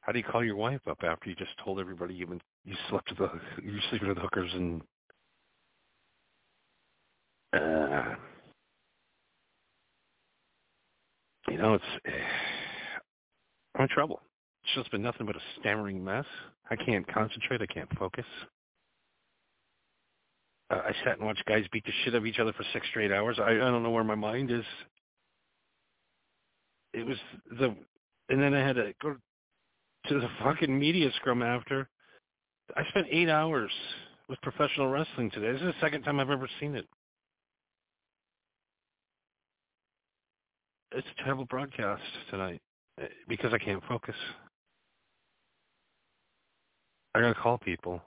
How 0.00 0.12
do 0.12 0.18
you 0.18 0.24
call 0.24 0.44
your 0.44 0.56
wife 0.56 0.80
up 0.88 0.98
after 1.02 1.28
you 1.28 1.36
just 1.36 1.50
told 1.62 1.78
everybody 1.78 2.14
you 2.14 2.26
been 2.26 2.40
you 2.64 2.74
slept 2.88 3.10
with 3.10 3.18
the 3.18 3.30
you're 3.62 3.80
sleeping 3.90 4.08
with 4.08 4.18
hookers 4.18 4.50
and 4.54 4.80
uh, 7.52 8.14
you 11.58 11.64
know 11.64 11.74
it's 11.74 11.84
I'm 13.74 13.82
in 13.82 13.88
trouble. 13.88 14.20
It's 14.64 14.74
just 14.74 14.90
been 14.90 15.02
nothing 15.02 15.26
but 15.26 15.36
a 15.36 15.40
stammering 15.60 16.04
mess. 16.04 16.24
I 16.70 16.76
can't 16.76 17.06
concentrate. 17.12 17.62
I 17.62 17.66
can't 17.66 17.88
focus. 17.98 18.24
Uh, 20.70 20.76
I 20.76 20.92
sat 21.04 21.18
and 21.18 21.26
watched 21.26 21.44
guys 21.46 21.64
beat 21.72 21.84
the 21.84 21.92
shit 22.04 22.14
out 22.14 22.18
of 22.18 22.26
each 22.26 22.38
other 22.38 22.52
for 22.52 22.64
six 22.72 22.86
straight 22.88 23.12
hours. 23.12 23.38
I, 23.40 23.50
I 23.50 23.54
don't 23.54 23.82
know 23.82 23.90
where 23.90 24.04
my 24.04 24.14
mind 24.14 24.50
is. 24.50 24.64
It 26.92 27.06
was 27.06 27.16
the, 27.58 27.74
and 28.28 28.42
then 28.42 28.54
I 28.54 28.66
had 28.66 28.76
to 28.76 28.92
go 29.02 29.16
to 30.08 30.20
the 30.20 30.28
fucking 30.44 30.76
media 30.78 31.10
scrum 31.16 31.42
after. 31.42 31.88
I 32.76 32.82
spent 32.90 33.06
eight 33.10 33.28
hours 33.28 33.70
with 34.28 34.40
professional 34.42 34.88
wrestling 34.88 35.30
today. 35.30 35.52
This 35.52 35.62
is 35.62 35.68
the 35.68 35.80
second 35.80 36.02
time 36.02 36.20
I've 36.20 36.30
ever 36.30 36.48
seen 36.60 36.74
it. 36.76 36.86
It's 40.92 41.06
a 41.18 41.22
terrible 41.22 41.44
broadcast 41.44 42.02
tonight. 42.30 42.60
because 43.28 43.52
I 43.52 43.58
can't 43.58 43.82
focus. 43.88 44.14
I 47.14 47.20
gotta 47.20 47.34
call 47.34 47.58
people. 47.58 48.02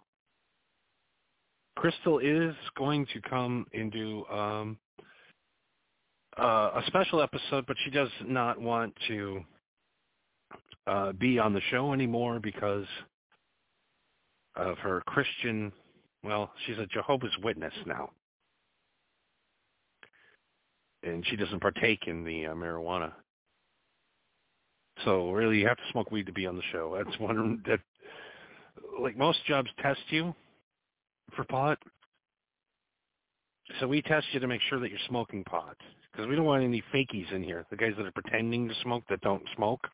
Crystal 1.78 2.20
is 2.20 2.54
going 2.78 3.06
to 3.14 3.22
come 3.22 3.66
and 3.74 3.92
do 3.92 4.26
um, 4.28 4.78
uh, 6.38 6.72
a 6.76 6.84
special 6.88 7.22
episode, 7.22 7.66
but 7.68 7.76
she 7.84 7.90
does 7.90 8.10
not 8.26 8.60
want 8.60 8.94
to 9.08 9.44
uh, 10.88 11.12
be 11.14 11.40
on 11.40 11.54
the 11.54 11.62
show 11.72 11.94
anymore 11.94 12.40
because 12.40 12.86
of 14.56 14.78
her 14.80 15.02
Christian. 15.08 15.72
Well, 16.24 16.52
she's 16.66 16.78
a 16.78 16.86
Jehovah's 16.88 17.36
Witness 17.44 17.74
now, 17.86 18.12
and 21.04 21.26
she 21.28 21.36
doesn't 21.36 21.60
partake 21.60 22.08
in 22.08 22.24
the 22.24 22.48
uh, 22.48 22.54
marijuana. 22.54 23.12
So 25.06 25.32
really, 25.32 25.60
you 25.60 25.68
have 25.68 25.78
to 25.78 25.92
smoke 25.92 26.12
weed 26.12 26.26
to 26.28 26.32
be 26.32 26.46
on 26.46 26.56
the 26.56 26.62
show. 26.72 27.02
That's 27.04 27.20
one 27.20 27.64
that, 27.68 27.80
like 29.00 29.18
most 29.18 29.46
jobs, 29.46 29.70
test 29.82 30.02
you 30.10 30.34
for 31.36 31.44
pot. 31.46 31.78
So 33.80 33.88
we 33.88 34.02
test 34.02 34.28
you 34.34 34.40
to 34.40 34.48
make 34.48 34.62
sure 34.70 34.80
that 34.80 34.90
you're 34.90 35.00
smoking 35.08 35.44
pot 35.46 35.78
because 36.12 36.28
we 36.28 36.36
don't 36.36 36.46
want 36.46 36.64
any 36.64 36.84
fakies 36.94 37.32
in 37.34 37.42
here. 37.42 37.66
The 37.70 37.78
guys 37.78 37.94
that 37.98 38.06
are 38.06 38.12
pretending 38.12 38.68
to 38.68 38.76
smoke 38.84 39.04
that 39.10 39.22
don't 39.22 39.44
smoke. 39.56 39.88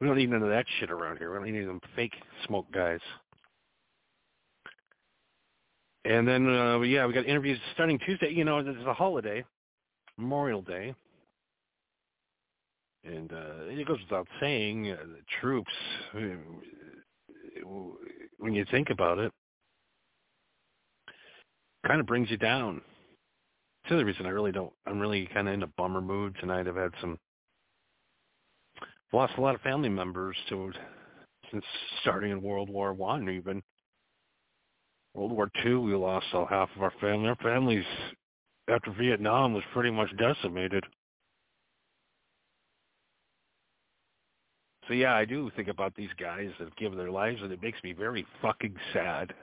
We 0.00 0.06
don't 0.06 0.16
need 0.16 0.30
none 0.30 0.42
of 0.42 0.48
that 0.48 0.66
shit 0.78 0.90
around 0.90 1.18
here. 1.18 1.30
We 1.30 1.38
don't 1.50 1.58
need 1.58 1.68
them 1.68 1.80
fake 1.94 2.14
smoke 2.46 2.66
guys. 2.72 3.00
And 6.04 6.26
then, 6.26 6.48
uh, 6.48 6.80
yeah, 6.80 7.06
we 7.06 7.12
got 7.12 7.26
interviews 7.26 7.58
starting 7.74 7.98
Tuesday. 7.98 8.30
You 8.30 8.44
know, 8.44 8.58
it's 8.58 8.86
a 8.86 8.94
holiday, 8.94 9.44
Memorial 10.18 10.62
Day. 10.62 10.94
And 13.04 13.32
uh, 13.32 13.66
it 13.68 13.86
goes 13.86 14.00
without 14.00 14.26
saying, 14.40 14.90
uh, 14.90 14.96
the 14.96 15.20
troops, 15.40 15.72
when 18.38 18.52
you 18.52 18.64
think 18.70 18.90
about 18.90 19.18
it, 19.18 19.32
kind 21.86 22.00
of 22.00 22.06
brings 22.06 22.30
you 22.30 22.36
down. 22.36 22.80
It's 23.84 23.90
the 23.90 23.94
other 23.96 24.04
reason 24.04 24.26
I 24.26 24.30
really 24.30 24.50
don't. 24.50 24.72
I'm 24.86 24.98
really 24.98 25.28
kind 25.32 25.46
of 25.46 25.54
in 25.54 25.62
a 25.62 25.68
bummer 25.68 26.00
mood 26.00 26.36
tonight. 26.40 26.66
I've 26.66 26.74
had 26.74 26.90
some 27.00 27.16
lost 29.12 29.34
a 29.38 29.40
lot 29.40 29.54
of 29.54 29.60
family 29.60 29.88
members 29.88 30.36
to 30.48 30.72
since 31.52 31.64
starting 32.00 32.32
in 32.32 32.42
World 32.42 32.68
War 32.68 32.92
One. 32.92 33.30
Even 33.30 33.62
World 35.14 35.30
War 35.30 35.48
Two, 35.62 35.80
we 35.80 35.94
lost 35.94 36.26
all 36.34 36.46
half 36.46 36.68
of 36.74 36.82
our 36.82 36.92
family. 37.00 37.28
Our 37.28 37.36
families 37.36 37.84
after 38.68 38.90
Vietnam 38.92 39.54
was 39.54 39.62
pretty 39.72 39.90
much 39.90 40.10
decimated. 40.16 40.84
So 44.88 44.94
yeah, 44.94 45.14
I 45.14 45.24
do 45.24 45.50
think 45.56 45.68
about 45.68 45.94
these 45.96 46.10
guys 46.18 46.50
that 46.58 46.74
give 46.76 46.94
their 46.94 47.10
lives, 47.10 47.40
and 47.42 47.52
it 47.52 47.62
makes 47.62 47.82
me 47.82 47.92
very 47.92 48.24
fucking 48.40 48.74
sad. 48.92 49.34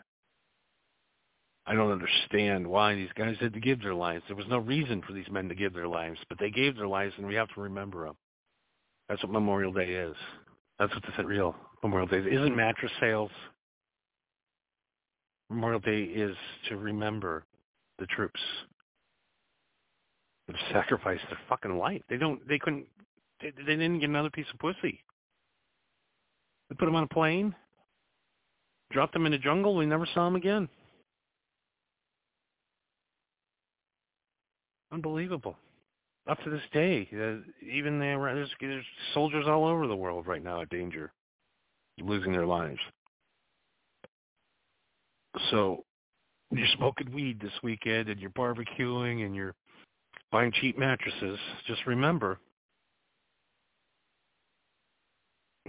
I 1.65 1.75
don't 1.75 1.91
understand 1.91 2.67
why 2.67 2.95
these 2.95 3.12
guys 3.15 3.36
had 3.39 3.53
to 3.53 3.59
give 3.59 3.81
their 3.81 3.93
lives. 3.93 4.23
There 4.27 4.36
was 4.36 4.47
no 4.49 4.59
reason 4.59 5.01
for 5.05 5.13
these 5.13 5.29
men 5.31 5.47
to 5.49 5.55
give 5.55 5.73
their 5.73 5.88
lives, 5.88 6.19
but 6.27 6.38
they 6.39 6.49
gave 6.49 6.75
their 6.75 6.88
lives, 6.88 7.13
and 7.17 7.27
we 7.27 7.36
have 7.36 7.53
to 7.55 7.62
remember 7.62 8.05
them. 8.05 8.15
That's 9.07 9.23
what 9.23 9.31
Memorial 9.31 9.71
Day 9.71 9.91
is. 9.91 10.15
That's 10.79 10.93
what 10.93 11.03
the 11.15 11.25
real 11.25 11.55
Memorial 11.81 12.07
Day 12.07 12.17
is. 12.17 12.25
Isn't 12.27 12.55
mattress 12.55 12.91
sales. 12.99 13.31
Memorial 15.49 15.79
Day 15.79 16.03
is 16.03 16.36
to 16.69 16.77
remember 16.77 17.45
the 17.99 18.05
troops 18.07 18.39
sacrificed 20.71 21.23
their 21.29 21.39
fucking 21.49 21.77
life. 21.77 22.01
They 22.10 22.17
don't. 22.17 22.45
They 22.47 22.60
couldn't. 22.60 22.86
They, 23.41 23.51
they 23.58 23.75
didn't 23.75 23.99
get 23.99 24.10
another 24.10 24.29
piece 24.29 24.45
of 24.53 24.60
pussy. 24.60 24.99
They 26.69 26.75
put 26.75 26.86
them 26.86 26.95
on 26.95 27.03
a 27.03 27.08
plane, 27.08 27.56
dropped 28.91 29.13
them 29.13 29.25
in 29.25 29.32
the 29.32 29.38
jungle. 29.38 29.75
We 29.75 29.86
never 29.86 30.08
saw 30.13 30.25
them 30.25 30.36
again. 30.36 30.67
Unbelievable. 34.91 35.56
Up 36.29 36.41
to 36.43 36.49
this 36.49 36.62
day, 36.71 37.10
uh, 37.13 37.65
even 37.67 37.99
there, 37.99 38.17
there's, 38.34 38.49
there's 38.62 38.86
soldiers 39.13 39.45
all 39.47 39.65
over 39.65 39.88
the 39.88 39.95
world 39.95 40.25
right 40.25 40.43
now 40.43 40.62
in 40.62 40.67
danger, 40.69 41.12
losing 41.99 42.32
their 42.32 42.45
lives. 42.45 42.79
So 45.51 45.84
you're 46.51 46.67
smoking 46.77 47.12
weed 47.12 47.41
this 47.41 47.51
weekend 47.62 48.08
and 48.08 48.21
you're 48.21 48.29
barbecuing 48.29 49.25
and 49.25 49.36
you're 49.36 49.56
buying 50.34 50.52
cheap 50.60 50.78
mattresses, 50.78 51.39
just 51.65 51.86
remember 51.86 52.38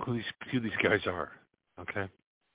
who 0.05 0.15
these 0.15 0.25
who 0.51 0.59
these 0.59 0.73
guys 0.83 1.01
are. 1.07 1.31
Okay, 1.81 2.09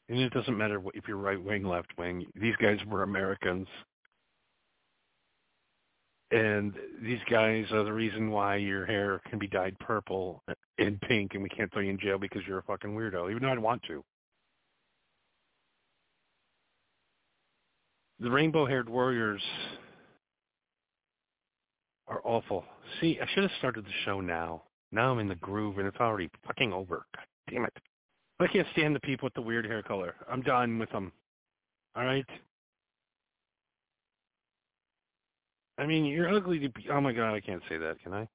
and 0.09 0.19
it 0.19 0.33
doesn't 0.33 0.57
matter 0.57 0.81
if 0.93 1.07
you're 1.07 1.15
right 1.15 1.41
wing, 1.41 1.63
left 1.63 1.97
wing. 1.97 2.25
These 2.35 2.55
guys 2.57 2.79
were 2.85 3.03
Americans 3.03 3.67
and 6.31 6.73
these 7.01 7.19
guys 7.29 7.65
are 7.71 7.83
the 7.83 7.93
reason 7.93 8.29
why 8.29 8.55
your 8.55 8.85
hair 8.85 9.19
can 9.29 9.39
be 9.39 9.47
dyed 9.47 9.77
purple 9.79 10.43
and 10.77 11.01
pink 11.01 11.33
and 11.33 11.41
we 11.41 11.49
can't 11.49 11.71
throw 11.73 11.81
you 11.81 11.89
in 11.89 11.99
jail 11.99 12.19
because 12.19 12.41
you're 12.47 12.59
a 12.59 12.63
fucking 12.63 12.91
weirdo, 12.91 13.31
even 13.31 13.41
though 13.41 13.51
I'd 13.51 13.59
want 13.59 13.81
to. 13.83 14.03
The 18.19 18.29
rainbow-haired 18.29 18.89
warriors 18.89 19.41
are 22.09 22.21
awful. 22.23 22.65
See, 22.99 23.19
I 23.21 23.27
should 23.33 23.43
have 23.43 23.51
started 23.59 23.85
the 23.85 23.91
show 24.03 24.19
now. 24.19 24.63
Now 24.91 25.11
I'm 25.11 25.19
in 25.19 25.27
the 25.27 25.35
groove 25.35 25.77
and 25.77 25.87
it's 25.87 25.99
already 25.99 26.29
fucking 26.45 26.73
over. 26.73 27.05
God 27.15 27.25
damn 27.49 27.65
it. 27.65 27.73
I 28.39 28.47
can't 28.47 28.67
stand 28.71 28.95
the 28.95 28.99
people 29.01 29.27
with 29.27 29.33
the 29.33 29.41
weird 29.41 29.65
hair 29.65 29.83
color. 29.83 30.15
I'm 30.31 30.41
done 30.41 30.79
with 30.79 30.89
them. 30.91 31.11
All 31.95 32.05
right? 32.05 32.25
I 35.77 35.85
mean, 35.85 36.05
you're 36.05 36.33
ugly 36.33 36.59
to 36.59 36.69
be. 36.69 36.87
Oh 36.91 36.99
my 36.99 37.13
god, 37.13 37.33
I 37.33 37.39
can't 37.39 37.61
say 37.69 37.77
that, 37.77 38.01
can 38.03 38.13
I? 38.13 38.27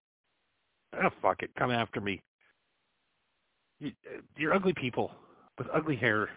Ah, 0.94 1.10
fuck 1.20 1.42
it. 1.42 1.50
Come 1.58 1.70
after 1.70 2.00
me. 2.00 2.22
You, 3.80 3.92
you're 4.36 4.54
ugly 4.54 4.72
people 4.72 5.10
with 5.58 5.66
ugly 5.74 5.96
hair. 5.96 6.28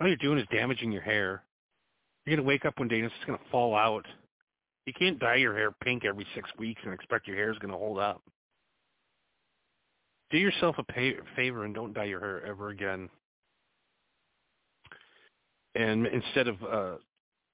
All 0.00 0.08
you're 0.08 0.16
doing 0.16 0.38
is 0.38 0.46
damaging 0.50 0.90
your 0.90 1.02
hair. 1.02 1.42
You're 2.26 2.36
gonna 2.36 2.48
wake 2.48 2.64
up 2.64 2.78
one 2.78 2.88
day 2.88 2.96
and 2.96 3.06
it's 3.06 3.14
just 3.16 3.26
gonna 3.26 3.38
fall 3.50 3.76
out. 3.76 4.06
You 4.86 4.92
can't 4.92 5.18
dye 5.18 5.36
your 5.36 5.54
hair 5.54 5.70
pink 5.82 6.04
every 6.04 6.26
six 6.34 6.50
weeks 6.58 6.80
and 6.84 6.92
expect 6.92 7.26
your 7.26 7.36
hair 7.36 7.50
is 7.50 7.58
gonna 7.58 7.76
hold 7.76 7.98
up. 7.98 8.22
Do 10.30 10.38
yourself 10.38 10.76
a 10.78 10.84
pay- 10.84 11.16
favor 11.36 11.64
and 11.64 11.74
don't 11.74 11.94
dye 11.94 12.04
your 12.04 12.20
hair 12.20 12.44
ever 12.44 12.70
again. 12.70 13.08
And 15.74 16.06
instead 16.06 16.48
of 16.48 16.62
uh, 16.62 16.96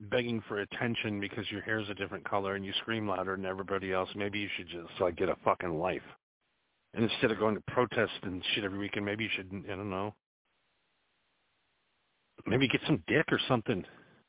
begging 0.00 0.42
for 0.48 0.60
attention 0.60 1.20
because 1.20 1.50
your 1.50 1.62
hair's 1.62 1.88
a 1.88 1.94
different 1.94 2.24
color 2.24 2.54
and 2.54 2.64
you 2.64 2.72
scream 2.80 3.08
louder 3.08 3.36
than 3.36 3.46
everybody 3.46 3.92
else, 3.92 4.08
maybe 4.14 4.38
you 4.38 4.48
should 4.56 4.68
just 4.68 5.00
like 5.00 5.16
get 5.16 5.28
a 5.28 5.36
fucking 5.44 5.78
life. 5.78 6.02
And 6.94 7.04
instead 7.04 7.30
of 7.30 7.38
going 7.38 7.54
to 7.54 7.62
protest 7.68 8.12
and 8.22 8.42
shit 8.54 8.64
every 8.64 8.78
weekend, 8.78 9.06
maybe 9.06 9.24
you 9.24 9.30
should 9.34 9.50
I 9.70 9.76
don't 9.76 9.90
know. 9.90 10.14
Maybe 12.46 12.66
get 12.66 12.80
some 12.86 13.02
dick 13.06 13.26
or 13.30 13.38
something. 13.46 13.84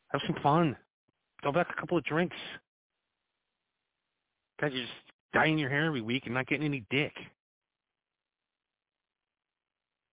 Have 0.10 0.22
some 0.28 0.36
fun. 0.44 0.76
Go 1.44 1.52
back 1.52 1.68
a 1.76 1.80
couple 1.80 1.98
of 1.98 2.04
drinks. 2.04 2.36
God, 4.62 4.74
you're 4.74 4.84
just 4.84 4.94
dyeing 5.34 5.58
your 5.58 5.70
hair 5.70 5.86
every 5.86 6.02
week 6.02 6.24
and 6.26 6.36
not 6.36 6.48
getting 6.48 6.66
any 6.66 6.86
dick. 6.92 7.14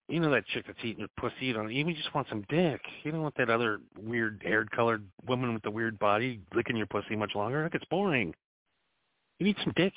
You 0.08 0.20
know 0.20 0.30
that 0.30 0.46
chick 0.46 0.64
that's 0.66 0.78
eating 0.82 1.00
your 1.00 1.08
pussy. 1.18 1.34
You 1.46 1.52
don't 1.52 1.70
even 1.70 1.94
just 1.94 2.14
want 2.14 2.28
some 2.30 2.42
dick. 2.48 2.80
You 3.04 3.12
don't 3.12 3.20
want 3.20 3.37
that 3.37 3.50
other 3.50 3.80
weird 4.00 4.42
haired 4.42 4.70
colored 4.70 5.04
woman 5.26 5.52
with 5.52 5.62
the 5.62 5.70
weird 5.70 5.98
body 5.98 6.40
licking 6.54 6.76
your 6.76 6.87
pussy 6.87 7.14
much 7.14 7.34
longer. 7.34 7.62
That 7.62 7.72
gets 7.72 7.84
boring. 7.90 8.34
You 9.38 9.46
need 9.46 9.56
some 9.62 9.74
dick. 9.76 9.92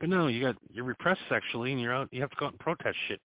But 0.00 0.08
no, 0.08 0.28
you 0.28 0.40
got 0.42 0.56
you're 0.72 0.84
repressed 0.84 1.20
sexually 1.28 1.72
and 1.72 1.80
you're 1.80 1.92
out 1.92 2.08
you 2.10 2.22
have 2.22 2.30
to 2.30 2.36
go 2.38 2.46
out 2.46 2.52
and 2.52 2.60
protest 2.60 2.96
shit. 3.06 3.20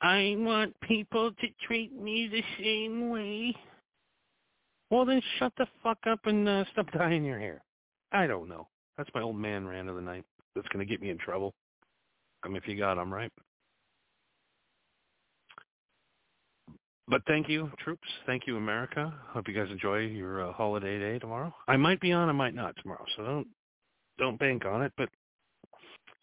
I 0.00 0.34
want 0.38 0.74
people 0.80 1.30
to 1.30 1.46
treat 1.64 1.96
me 1.96 2.28
the 2.28 2.42
same 2.62 3.10
way. 3.10 3.54
Well 4.90 5.04
then 5.04 5.22
shut 5.38 5.52
the 5.56 5.66
fuck 5.84 5.98
up 6.08 6.26
and 6.26 6.48
uh, 6.48 6.64
stop 6.72 6.90
dyeing 6.98 7.24
your 7.24 7.38
hair. 7.38 7.62
I 8.12 8.26
don't 8.26 8.48
know. 8.48 8.68
That's 8.96 9.10
my 9.14 9.22
old 9.22 9.36
man 9.36 9.66
rant 9.66 9.88
of 9.88 9.96
the 9.96 10.02
night. 10.02 10.24
That's 10.54 10.68
gonna 10.68 10.84
get 10.84 11.00
me 11.00 11.10
in 11.10 11.18
trouble. 11.18 11.54
If 12.44 12.66
you 12.66 12.76
got 12.76 12.98
'em, 12.98 13.12
right? 13.12 13.30
But 17.10 17.22
thank 17.26 17.48
you, 17.48 17.70
troops. 17.78 18.06
Thank 18.24 18.46
you, 18.46 18.56
America. 18.56 19.12
Hope 19.30 19.48
you 19.48 19.54
guys 19.54 19.70
enjoy 19.70 19.98
your 19.98 20.48
uh, 20.48 20.52
holiday 20.52 20.98
day 20.98 21.18
tomorrow. 21.18 21.52
I 21.66 21.76
might 21.76 22.00
be 22.00 22.12
on, 22.12 22.28
I 22.28 22.32
might 22.32 22.54
not 22.54 22.76
tomorrow, 22.80 23.04
so 23.16 23.24
don't 23.24 23.48
don't 24.18 24.38
bank 24.38 24.64
on 24.64 24.82
it. 24.82 24.92
But 24.96 25.08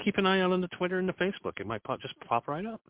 keep 0.04 0.18
an 0.18 0.26
eye 0.26 0.40
out 0.42 0.54
on 0.54 0.62
the 0.62 0.70
Twitter 0.70 0.98
and 1.00 1.10
the 1.10 1.14
Facebook. 1.14 1.60
It 1.60 1.68
might 1.68 1.84
pop, 1.84 2.00
just 2.00 2.18
pop 2.22 2.48
right 2.48 2.66
up. 2.66 2.82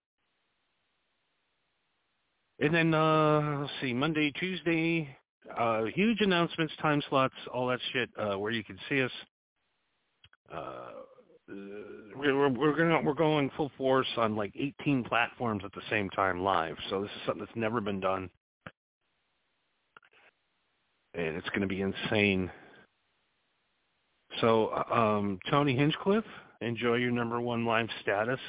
And 2.60 2.74
then 2.74 2.94
uh 2.94 3.62
let's 3.62 3.74
see, 3.82 3.94
Monday, 3.94 4.32
Tuesday, 4.32 5.16
uh 5.56 5.84
huge 5.86 6.22
announcements, 6.22 6.74
time 6.82 7.02
slots, 7.10 7.36
all 7.54 7.68
that 7.68 7.80
shit, 7.94 8.10
uh 8.18 8.38
where 8.38 8.52
you 8.52 8.64
can 8.64 8.78
see 8.90 9.02
us. 9.02 9.12
Uh 10.54 10.92
we're 11.50 12.50
we're 12.50 12.76
going 12.76 13.06
we're 13.06 13.14
going 13.14 13.50
full 13.56 13.72
force 13.78 14.08
on 14.18 14.36
like 14.36 14.52
18 14.56 15.04
platforms 15.04 15.64
at 15.64 15.74
the 15.74 15.82
same 15.90 16.10
time 16.10 16.42
live. 16.42 16.76
So 16.90 17.02
this 17.02 17.12
is 17.12 17.18
something 17.26 17.46
that's 17.46 17.56
never 17.56 17.80
been 17.80 18.00
done, 18.00 18.30
and 21.14 21.36
it's 21.38 21.48
going 21.50 21.62
to 21.62 21.68
be 21.68 21.82
insane. 21.82 22.52
So 24.42 24.72
um, 24.92 25.40
Tony 25.50 25.76
Hinchcliffe, 25.76 26.26
enjoy 26.62 26.96
your 26.96 27.12
number 27.12 27.40
one 27.40 27.66
live 27.66 27.88
status 28.02 28.40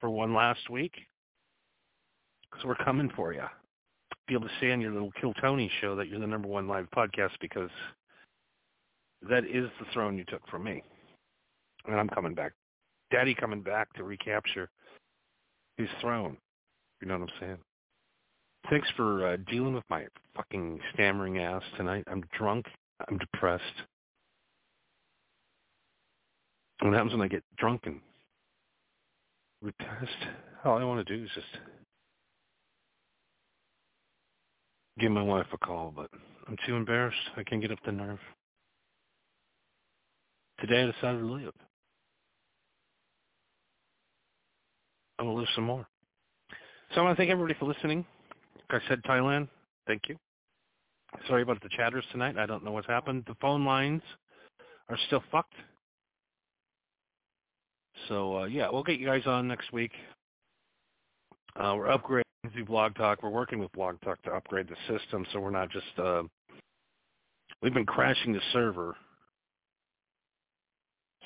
for 0.00 0.08
one 0.08 0.34
last 0.34 0.70
week, 0.70 0.94
because 2.50 2.64
we're 2.64 2.74
coming 2.76 3.10
for 3.14 3.32
you. 3.32 3.44
Be 4.28 4.34
able 4.34 4.48
to 4.48 4.54
say 4.60 4.72
on 4.72 4.80
your 4.80 4.92
little 4.92 5.12
Kill 5.20 5.34
Tony 5.34 5.70
show 5.80 5.94
that 5.96 6.08
you're 6.08 6.20
the 6.20 6.26
number 6.26 6.48
one 6.48 6.66
live 6.66 6.88
podcast 6.94 7.32
because 7.40 7.70
that 9.28 9.44
is 9.44 9.68
the 9.78 9.86
throne 9.92 10.18
you 10.18 10.24
took 10.24 10.46
from 10.48 10.64
me, 10.64 10.82
and 11.86 11.94
I'm 11.94 12.08
coming 12.08 12.34
back 12.34 12.52
Daddy 13.10 13.34
coming 13.34 13.62
back 13.62 13.92
to 13.94 14.04
recapture 14.04 14.68
his 15.76 15.88
throne. 16.00 16.36
You 17.00 17.08
know 17.08 17.18
what 17.18 17.28
I'm 17.28 17.40
saying? 17.40 17.58
Thanks 18.70 18.88
for 18.96 19.26
uh, 19.26 19.36
dealing 19.48 19.74
with 19.74 19.84
my 19.88 20.06
fucking 20.34 20.80
stammering 20.92 21.38
ass 21.38 21.62
tonight. 21.76 22.04
I'm 22.10 22.24
drunk. 22.36 22.66
I'm 23.08 23.18
depressed. 23.18 23.62
What 26.80 26.92
happens 26.94 27.12
when 27.12 27.22
I 27.22 27.28
get 27.28 27.44
drunk 27.58 27.82
and 27.84 28.00
depressed? 29.64 30.26
All 30.64 30.78
I 30.78 30.84
want 30.84 31.06
to 31.06 31.16
do 31.16 31.22
is 31.22 31.30
just 31.34 31.46
give 34.98 35.12
my 35.12 35.22
wife 35.22 35.46
a 35.52 35.58
call, 35.58 35.92
but 35.94 36.10
I'm 36.48 36.56
too 36.66 36.76
embarrassed. 36.76 37.16
I 37.36 37.42
can't 37.42 37.60
get 37.60 37.70
up 37.70 37.78
the 37.84 37.92
nerve. 37.92 38.18
Today 40.60 40.82
I 40.82 40.86
decided 40.86 41.20
to 41.20 41.26
leave. 41.26 41.50
I'm 45.18 45.26
gonna 45.26 45.36
lose 45.36 45.48
some 45.54 45.64
more. 45.64 45.86
So 46.94 47.00
I 47.00 47.04
want 47.04 47.16
to 47.16 47.20
thank 47.20 47.30
everybody 47.30 47.58
for 47.58 47.66
listening. 47.66 48.04
Like 48.70 48.82
I 48.82 48.88
said, 48.88 49.02
Thailand, 49.04 49.48
thank 49.86 50.02
you. 50.08 50.16
Sorry 51.26 51.42
about 51.42 51.62
the 51.62 51.68
chatters 51.76 52.04
tonight. 52.12 52.36
I 52.38 52.46
don't 52.46 52.64
know 52.64 52.72
what's 52.72 52.86
happened. 52.86 53.24
The 53.26 53.36
phone 53.40 53.64
lines 53.64 54.02
are 54.88 54.98
still 55.06 55.22
fucked. 55.30 55.54
So 58.08 58.40
uh, 58.40 58.44
yeah, 58.44 58.68
we'll 58.70 58.82
get 58.82 58.98
you 58.98 59.06
guys 59.06 59.22
on 59.26 59.48
next 59.48 59.72
week. 59.72 59.92
Uh, 61.58 61.74
we're 61.76 61.86
upgrading 61.86 62.25
to 62.54 62.64
Blog 62.64 62.94
Talk. 62.94 63.22
We're 63.22 63.30
working 63.30 63.58
with 63.58 63.72
Blog 63.72 64.00
Talk 64.02 64.20
to 64.22 64.30
upgrade 64.30 64.68
the 64.68 64.98
system, 64.98 65.26
so 65.32 65.40
we're 65.40 65.50
not 65.50 65.70
just. 65.70 65.98
Uh, 65.98 66.22
we've 67.62 67.74
been 67.74 67.86
crashing 67.86 68.32
the 68.32 68.40
server, 68.52 68.96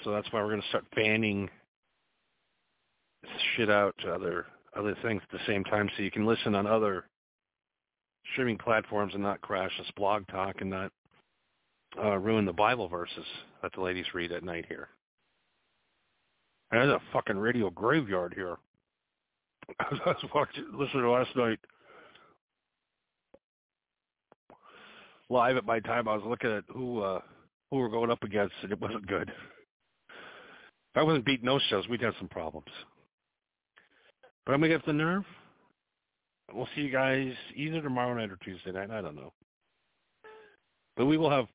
so 0.02 0.12
that's 0.12 0.30
why 0.32 0.40
we're 0.42 0.50
going 0.50 0.62
to 0.62 0.68
start 0.68 0.84
banning 0.94 1.48
shit 3.56 3.70
out 3.70 3.94
to 4.02 4.12
other 4.12 4.46
other 4.76 4.96
things 5.02 5.20
at 5.22 5.38
the 5.38 5.44
same 5.46 5.64
time, 5.64 5.88
so 5.96 6.02
you 6.02 6.10
can 6.10 6.26
listen 6.26 6.54
on 6.54 6.66
other 6.66 7.04
streaming 8.32 8.58
platforms 8.58 9.14
and 9.14 9.22
not 9.22 9.40
crash 9.40 9.72
this 9.78 9.90
blog 9.96 10.26
talk 10.28 10.60
and 10.60 10.70
not 10.70 10.92
uh, 12.02 12.16
ruin 12.18 12.44
the 12.44 12.52
Bible 12.52 12.88
verses 12.88 13.24
that 13.62 13.72
the 13.74 13.80
ladies 13.80 14.06
read 14.14 14.32
at 14.32 14.44
night 14.44 14.66
here. 14.68 14.88
And 16.70 16.80
there's 16.80 16.92
a 16.92 17.12
fucking 17.12 17.38
radio 17.38 17.68
graveyard 17.70 18.32
here. 18.34 18.56
I 19.80 19.94
was 20.06 20.16
watching, 20.34 20.64
listening 20.72 21.02
to 21.02 21.10
last 21.10 21.34
night 21.36 21.58
live 25.30 25.56
at 25.56 25.64
my 25.64 25.80
time. 25.80 26.08
I 26.08 26.14
was 26.14 26.24
looking 26.26 26.50
at 26.50 26.64
who 26.68 27.00
uh, 27.00 27.20
who 27.70 27.78
we're 27.78 27.88
going 27.88 28.10
up 28.10 28.22
against, 28.22 28.54
and 28.62 28.72
it 28.72 28.80
wasn't 28.80 29.06
good. 29.06 29.30
If 30.08 30.96
I 30.96 31.02
wasn't 31.02 31.24
beating 31.24 31.46
those 31.46 31.62
shows, 31.70 31.88
we'd 31.88 32.02
have 32.02 32.14
some 32.18 32.28
problems. 32.28 32.66
But 34.44 34.54
I'm 34.54 34.60
to 34.62 34.68
get 34.68 34.84
the 34.84 34.92
nerve. 34.92 35.24
We'll 36.52 36.68
see 36.74 36.82
you 36.82 36.90
guys 36.90 37.32
either 37.54 37.80
tomorrow 37.80 38.12
night 38.14 38.30
or 38.30 38.38
Tuesday 38.44 38.72
night. 38.72 38.90
I 38.90 39.00
don't 39.00 39.14
know. 39.14 39.32
But 40.96 41.06
we 41.06 41.16
will 41.16 41.30
have 41.30 41.46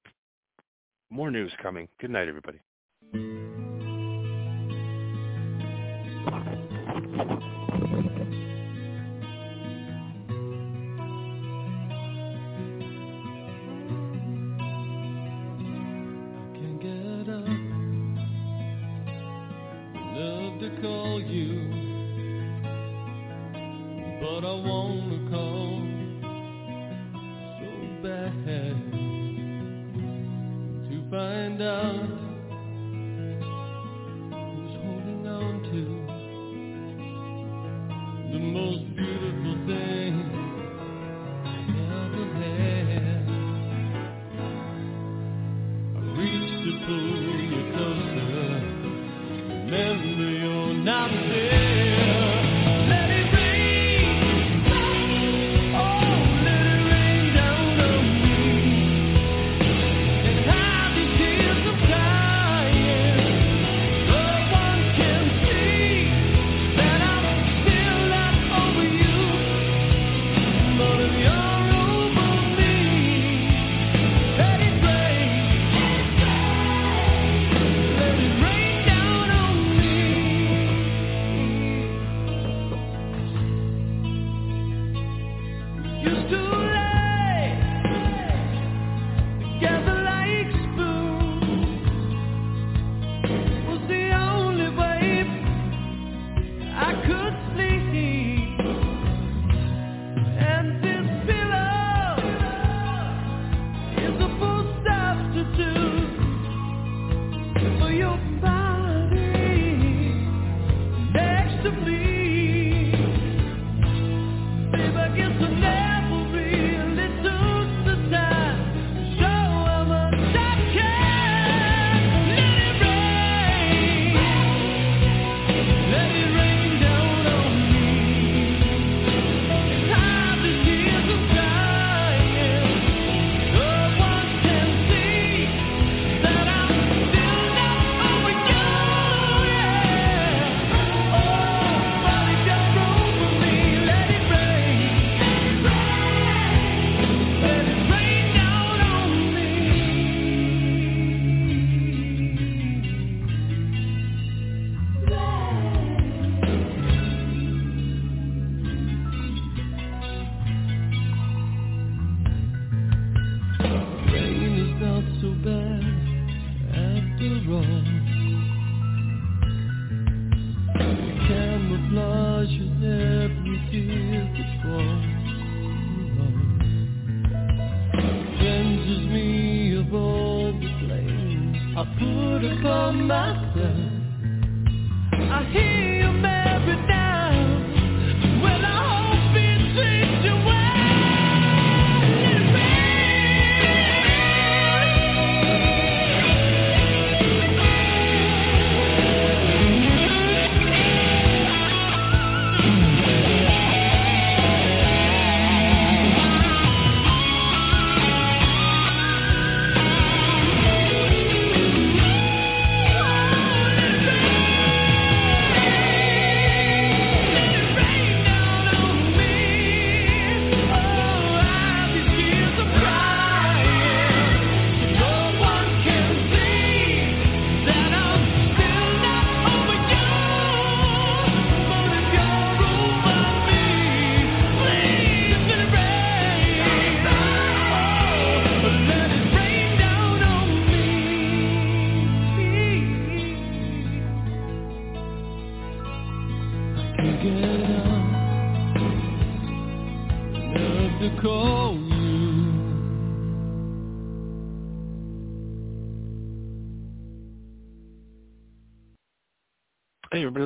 more 1.09 1.30
news 1.30 1.51
coming. 1.61 1.89
Good 1.99 2.11
night, 2.11 2.30
everybody. 2.30 2.61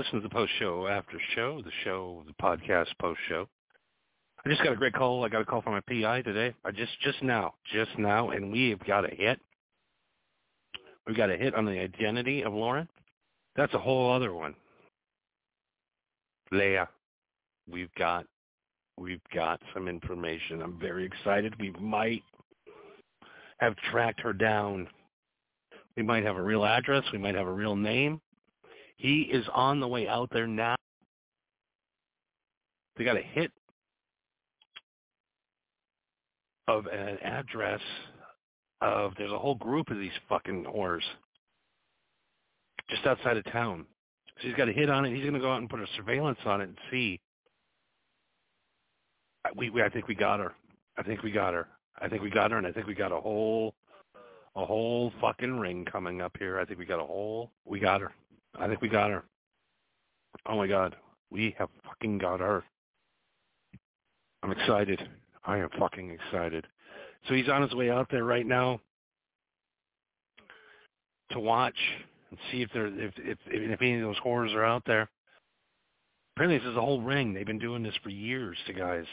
Listening 0.10 0.24
to 0.24 0.28
the 0.28 0.34
post 0.34 0.52
show 0.58 0.88
after 0.88 1.22
show, 1.36 1.62
the 1.62 1.72
show, 1.84 2.24
the 2.26 2.34
podcast 2.42 2.88
post 3.00 3.20
show. 3.30 3.48
I 4.44 4.50
just 4.50 4.64
got 4.64 4.74
a 4.74 4.76
great 4.76 4.94
call. 4.94 5.24
I 5.24 5.30
got 5.30 5.44
a 5.44 5.46
call 5.46 5.62
from 5.62 5.74
my 5.74 5.82
PI 5.82 6.24
today. 6.24 6.56
I 6.66 6.72
just 6.72 7.00
just 7.04 7.22
now, 7.22 7.54
just 7.72 7.92
now, 7.96 8.32
and 8.32 8.52
we 8.52 8.72
have 8.72 8.84
got 8.88 9.06
a 9.06 9.16
hit. 9.16 9.40
We've 11.06 11.16
got 11.16 11.30
a 11.30 11.38
hit 11.38 11.54
on 11.54 11.64
the 11.64 11.80
identity 11.80 12.42
of 12.42 12.54
Lauren. 12.54 12.90
That's 13.56 13.72
a 13.76 13.78
whole 13.78 14.12
other 14.12 14.34
one. 14.34 14.56
Leah, 16.52 16.90
we've 17.72 17.94
got 17.94 18.26
we've 18.98 19.22
got 19.32 19.62
some 19.76 19.88
information. 19.88 20.64
I'm 20.64 20.80
very 20.80 21.06
excited. 21.06 21.54
We 21.60 21.70
might 21.80 22.24
have 23.60 23.76
tracked 23.92 24.22
her 24.22 24.34
down. 24.34 24.88
We 25.96 26.02
might 26.02 26.24
have 26.24 26.38
a 26.38 26.42
real 26.42 26.66
address. 26.66 27.04
We 27.14 27.20
might 27.20 27.36
have 27.36 27.48
a 27.48 27.54
real 27.54 27.76
name. 27.76 28.20
He 29.00 29.22
is 29.22 29.46
on 29.54 29.80
the 29.80 29.88
way 29.88 30.10
out 30.10 30.30
there 30.34 30.46
now. 30.46 30.76
They 32.98 33.06
got 33.06 33.16
a 33.16 33.22
hit 33.22 33.50
of 36.68 36.86
an 36.88 37.18
address 37.24 37.80
of 38.82 39.14
there's 39.18 39.32
a 39.32 39.40
whole 39.40 39.56
group 39.56 39.90
of 39.90 39.98
these 39.98 40.12
fucking 40.28 40.66
whores 40.66 41.00
just 42.90 43.06
outside 43.06 43.38
of 43.38 43.46
town. 43.46 43.86
So 44.42 44.50
he's 44.50 44.58
got 44.58 44.68
a 44.68 44.74
hit 44.74 44.90
on 44.90 45.06
it. 45.06 45.16
He's 45.16 45.22
going 45.22 45.34
to 45.34 45.40
go 45.40 45.54
out 45.54 45.60
and 45.60 45.70
put 45.70 45.80
a 45.80 45.88
surveillance 45.96 46.40
on 46.46 46.60
it 46.60 46.66
and 46.66 46.78
see 46.92 47.22
we, 49.56 49.70
we 49.70 49.82
I 49.82 49.88
think 49.88 50.10
we 50.10 50.16
got 50.16 50.42
her. 50.42 50.54
I 50.98 51.04
think 51.04 51.24
we 51.24 51.32
got 51.32 51.54
her. 51.54 51.68
I 52.02 52.10
think 52.10 52.22
we 52.22 52.30
got 52.30 52.52
her, 52.52 52.58
and 52.58 52.68
I 52.68 52.74
think 52.74 52.86
we 52.86 52.96
got 52.96 53.14
a 53.14 53.20
whole 53.20 53.74
a 54.58 54.66
whole 54.66 55.14
fucking 55.22 55.58
ring 55.58 55.86
coming 55.86 56.20
up 56.20 56.36
here. 56.38 56.60
I 56.60 56.66
think 56.66 56.80
we 56.80 56.86
got 56.86 57.00
a 57.00 57.06
whole. 57.06 57.50
We 57.64 57.80
got 57.80 58.02
her. 58.02 58.12
I 58.58 58.68
think 58.68 58.82
we 58.82 58.90
got 58.90 59.10
her. 59.10 59.24
Oh 60.46 60.58
my 60.58 60.68
god, 60.68 60.96
we 61.32 61.56
have 61.58 61.70
fucking 61.86 62.18
got 62.18 62.40
her. 62.40 62.64
I'm 64.44 64.52
excited. 64.52 65.08
I 65.46 65.58
am 65.58 65.70
fucking 65.78 66.12
excited. 66.12 66.66
So 67.28 67.34
he's 67.34 67.50
on 67.50 67.62
his 67.62 67.74
way 67.74 67.90
out 67.90 68.08
there 68.10 68.24
right 68.24 68.46
now 68.46 68.80
to 71.32 71.40
watch 71.40 71.78
and 72.30 72.40
see 72.52 72.62
if 72.62 72.70
there 72.74 72.88
if 72.88 73.14
if 73.18 73.38
if 73.48 73.82
any 73.82 73.96
of 73.96 74.02
those 74.02 74.18
horrors 74.20 74.54
are 74.54 74.66
out 74.66 74.84
there. 74.86 75.10
Apparently, 76.36 76.58
this 76.58 76.72
is 76.72 76.78
a 76.78 76.82
whole 76.82 77.02
ring. 77.02 77.34
They've 77.34 77.46
been 77.46 77.60
doing 77.60 77.84
this 77.84 77.96
for 78.02 78.10
years 78.10 78.58
to 78.68 78.74
guys 78.74 79.06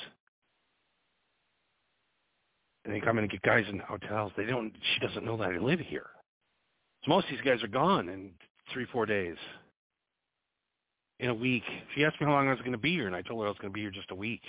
and 2.86 2.94
they 2.94 3.00
come 3.00 3.18
in 3.18 3.24
and 3.24 3.30
get 3.30 3.42
guys 3.42 3.64
in 3.68 3.80
hotels. 3.80 4.32
They 4.36 4.44
don't. 4.44 4.72
She 4.94 5.06
doesn't 5.06 5.24
know 5.24 5.36
that 5.36 5.50
I 5.50 5.58
live 5.58 5.80
here. 5.80 6.06
So 7.04 7.10
most 7.10 7.24
of 7.24 7.32
these 7.32 7.40
guys 7.40 7.62
are 7.62 7.68
gone 7.68 8.08
in 8.08 8.30
three, 8.72 8.86
four 8.92 9.06
days. 9.06 9.36
In 11.18 11.30
a 11.30 11.34
week. 11.34 11.62
She 11.94 12.04
asked 12.04 12.20
me 12.20 12.26
how 12.26 12.32
long 12.32 12.48
I 12.48 12.52
was 12.52 12.60
going 12.60 12.72
to 12.72 12.78
be 12.78 12.92
here, 12.92 13.06
and 13.06 13.16
I 13.16 13.22
told 13.22 13.40
her 13.40 13.46
I 13.46 13.50
was 13.50 13.58
going 13.58 13.72
to 13.72 13.74
be 13.74 13.80
here 13.80 13.90
just 13.90 14.10
a 14.10 14.14
week. 14.14 14.42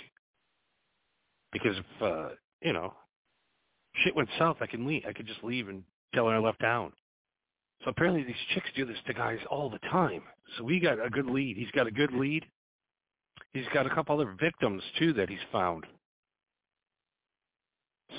Because 1.50 1.76
if 1.78 2.02
uh, 2.02 2.28
you 2.62 2.72
know, 2.72 2.92
shit 4.04 4.14
went 4.14 4.28
south, 4.38 4.58
I 4.60 4.66
can 4.66 4.86
leave. 4.86 5.04
I 5.08 5.12
could 5.12 5.26
just 5.26 5.42
leave 5.42 5.68
and 5.68 5.82
tell 6.14 6.26
her 6.28 6.34
I 6.34 6.38
left 6.38 6.60
town. 6.60 6.92
So 7.84 7.90
apparently 7.90 8.24
these 8.24 8.34
chicks 8.54 8.68
do 8.76 8.84
this 8.84 8.98
to 9.06 9.14
guys 9.14 9.38
all 9.50 9.70
the 9.70 9.78
time. 9.90 10.22
So 10.56 10.64
we 10.64 10.80
got 10.80 11.04
a 11.04 11.10
good 11.10 11.26
lead. 11.26 11.56
He's 11.56 11.70
got 11.70 11.86
a 11.86 11.92
good 11.92 12.12
lead. 12.12 12.44
He's 13.52 13.66
got 13.72 13.86
a 13.86 13.94
couple 13.94 14.14
other 14.14 14.34
victims 14.38 14.82
too 14.98 15.12
that 15.14 15.28
he's 15.28 15.38
found. 15.52 15.86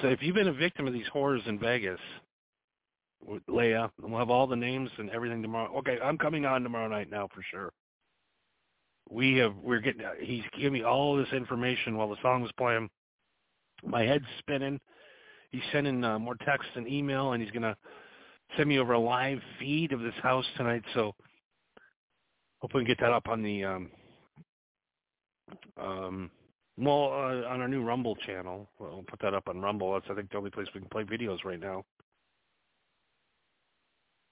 So 0.02 0.08
if 0.08 0.22
you've 0.22 0.36
been 0.36 0.48
a 0.48 0.54
victim 0.54 0.88
of 0.88 0.94
these 0.94 1.08
horrors 1.12 1.42
in 1.46 1.60
Vegas, 1.60 2.00
Leah, 3.48 3.92
and 4.02 4.12
we'll 4.12 4.20
have 4.20 4.30
all 4.30 4.48
the 4.48 4.56
names 4.56 4.90
and 4.98 5.10
everything 5.10 5.42
tomorrow. 5.42 5.76
Okay, 5.80 5.98
I'm 6.04 6.18
coming 6.18 6.46
on 6.46 6.64
tomorrow 6.64 6.88
night 6.88 7.10
now 7.10 7.28
for 7.34 7.42
sure. 7.52 7.72
We 9.10 9.38
have 9.38 9.56
we're 9.62 9.80
getting 9.80 10.02
he's 10.22 10.44
giving 10.56 10.74
me 10.74 10.84
all 10.84 11.18
this 11.18 11.32
information 11.34 11.98
while 11.98 12.10
the 12.10 12.18
song 12.22 12.42
was 12.42 12.52
playing. 12.58 12.90
My 13.84 14.04
head's 14.04 14.26
spinning. 14.40 14.80
He's 15.52 15.64
sending 15.72 16.04
uh, 16.04 16.20
more 16.20 16.36
text 16.46 16.70
and 16.76 16.88
email, 16.88 17.34
and 17.34 17.42
he's 17.42 17.52
gonna 17.52 17.76
send 18.56 18.70
me 18.70 18.80
over 18.80 18.94
a 18.94 19.00
live 19.00 19.40
feed 19.60 19.92
of 19.92 20.02
this 20.02 20.14
house 20.22 20.46
tonight. 20.58 20.84
So 20.94 21.14
hope 22.60 22.74
we 22.74 22.82
can 22.82 22.88
get 22.88 23.00
that 23.00 23.12
up 23.12 23.28
on 23.28 23.42
the 23.42 23.64
um, 23.64 23.92
um, 25.82 26.32
well, 26.78 27.12
uh, 27.12 27.50
on 27.50 27.62
our 27.62 27.68
new 27.68 27.84
Rumble 27.84 28.16
channel, 28.16 28.70
we'll 28.80 29.04
put 29.08 29.20
that 29.22 29.34
up 29.34 29.48
on 29.50 29.60
Rumble. 29.60 29.94
That's 29.94 30.06
I 30.10 30.14
think 30.14 30.32
the 30.32 30.38
only 30.38 30.52
place 30.52 30.68
we 30.74 30.82
can 30.82 30.90
play 30.90 31.04
videos 31.04 31.44
right 31.44 31.60
now 31.60 31.84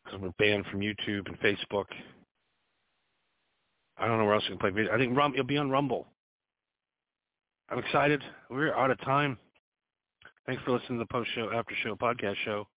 because 0.08 0.22
we're 0.22 0.32
banned 0.38 0.66
from 0.68 0.80
YouTube 0.80 1.28
and 1.28 1.40
Facebook. 1.40 1.86
I 3.98 4.08
don't 4.08 4.18
know 4.18 4.26
where 4.26 4.36
else 4.36 4.44
we 4.44 4.50
can 4.50 4.60
play 4.60 4.70
video. 4.70 4.94
I 4.94 4.98
think 4.98 5.18
Rum 5.18 5.34
it'll 5.34 5.46
be 5.46 5.58
on 5.58 5.70
Rumble. 5.70 6.08
I'm 7.70 7.80
excited. 7.80 8.24
We're 8.50 8.74
out 8.74 8.92
of 8.92 9.00
time. 9.02 9.38
Thanks 10.46 10.64
for 10.64 10.72
listening 10.72 11.00
to 11.00 11.04
the 11.04 11.14
post 11.14 11.30
show, 11.36 11.52
after 11.54 11.76
show, 11.84 11.96
podcast 11.96 12.36
show. 12.46 12.68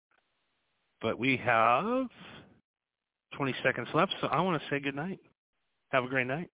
But 1.01 1.19
we 1.19 1.37
have 1.37 2.09
20 3.37 3.55
seconds 3.63 3.89
left, 3.95 4.13
so 4.21 4.27
I 4.27 4.41
want 4.41 4.61
to 4.61 4.69
say 4.69 4.81
good 4.81 4.97
night. 4.97 5.21
Have 5.91 6.05
a 6.05 6.09
great 6.09 6.27
night. 6.27 6.51